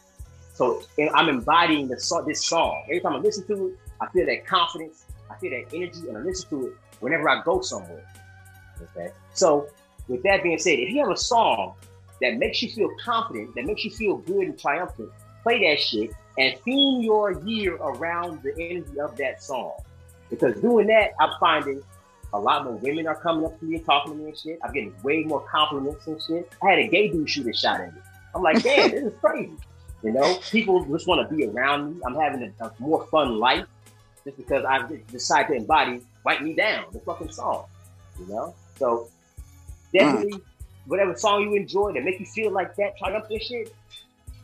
[0.54, 0.82] So
[1.14, 2.84] I'm embodying the this song.
[2.84, 6.16] Every time I listen to it, I feel that confidence, I feel that energy, and
[6.16, 8.04] I listen to it whenever I go somewhere.
[8.80, 9.10] Okay.
[9.34, 9.68] So
[10.08, 11.74] with that being said, if you have a song
[12.20, 15.10] that makes you feel confident, that makes you feel good and triumphant,
[15.42, 19.74] play that shit and theme your year around the energy of that song.
[20.30, 21.82] Because doing that, I'm finding
[22.32, 24.58] a lot more women are coming up to me and talking to me and shit.
[24.64, 26.52] I'm getting way more compliments and shit.
[26.62, 28.00] I had a gay dude shoot a shot at me.
[28.34, 29.52] I'm like, damn, this is crazy.
[30.02, 32.00] You know, people just want to be around me.
[32.04, 33.66] I'm having a, a more fun life
[34.24, 37.66] just because I've decided to embody "Wipe Me Down," the fucking song.
[38.18, 39.08] You know, so
[39.92, 40.42] definitely, mm.
[40.86, 43.72] whatever song you enjoy that make you feel like that, triumphant shit,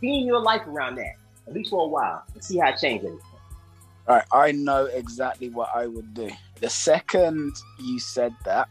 [0.01, 1.15] theme your life around that
[1.49, 3.21] at least for a while and see how it changes.
[4.07, 6.31] All right, I know exactly what I would do.
[6.61, 8.69] The second you said that,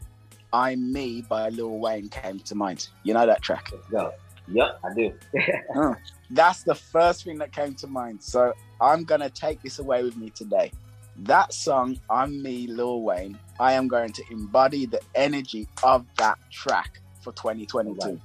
[0.52, 2.88] I'm Me by Lil Wayne came to mind.
[3.02, 3.70] You know that track?
[3.90, 4.12] Go.
[4.50, 5.12] Yep, I do.
[5.76, 5.94] uh,
[6.30, 8.22] that's the first thing that came to mind.
[8.22, 10.72] So I'm going to take this away with me today.
[11.16, 16.38] That song, I'm Me, Lil Wayne, I am going to embody the energy of that
[16.50, 17.96] track for 2022.
[18.06, 18.18] Right.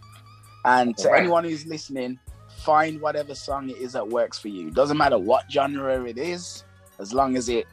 [0.65, 1.21] And to right.
[1.21, 2.19] anyone who's listening,
[2.59, 4.71] find whatever song it is that works for you.
[4.71, 6.63] Doesn't matter what genre it is,
[6.99, 7.65] as long as it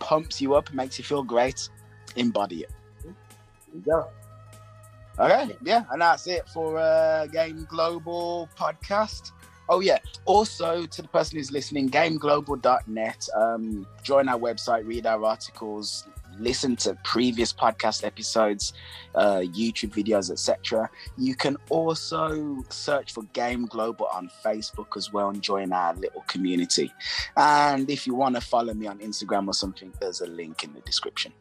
[0.00, 1.68] pumps you up, makes you feel great,
[2.16, 2.72] embody it.
[3.86, 4.02] Yeah.
[5.18, 9.32] Okay, yeah, and that's it for uh, Game Global podcast.
[9.68, 9.98] Oh yeah.
[10.24, 13.28] Also, to the person who's listening, GameGlobal.net.
[13.36, 16.06] Um, join our website, read our articles,
[16.38, 18.72] listen to previous podcast episodes,
[19.14, 20.88] uh, YouTube videos, etc.
[21.16, 26.22] You can also search for Game Global on Facebook as well and join our little
[26.22, 26.92] community.
[27.36, 30.72] And if you want to follow me on Instagram or something, there's a link in
[30.74, 31.32] the description.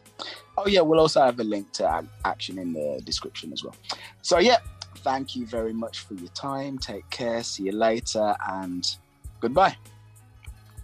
[0.58, 3.76] Oh yeah, we'll also have a link to action in the description as well.
[4.22, 4.58] So yeah,
[4.98, 6.78] thank you very much for your time.
[6.78, 7.44] Take care.
[7.44, 8.86] See you later, and
[9.40, 9.76] goodbye.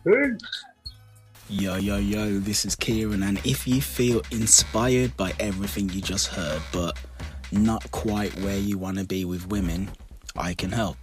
[0.06, 0.66] Peace.
[1.50, 6.28] Yo, yo, yo, this is Ciaran, and if you feel inspired by everything you just
[6.28, 6.98] heard, but
[7.52, 9.90] not quite where you want to be with women,
[10.36, 10.98] I can help.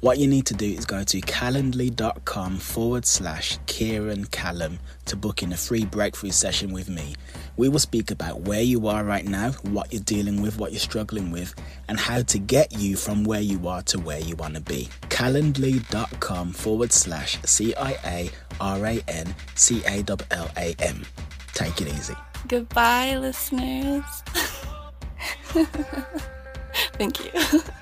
[0.00, 5.42] what you need to do is go to calendly.com forward slash Ciaran Callam to book
[5.42, 7.14] in a free breakthrough session with me.
[7.58, 10.80] We will speak about where you are right now, what you're dealing with, what you're
[10.80, 11.54] struggling with,
[11.86, 14.88] and how to get you from where you are to where you want to be.
[15.02, 18.30] Calendly.com forward slash C I A
[18.60, 21.04] R A N C A L L A M.
[21.54, 22.14] Take it easy.
[22.48, 24.04] Goodbye, listeners.
[26.98, 27.60] Thank you.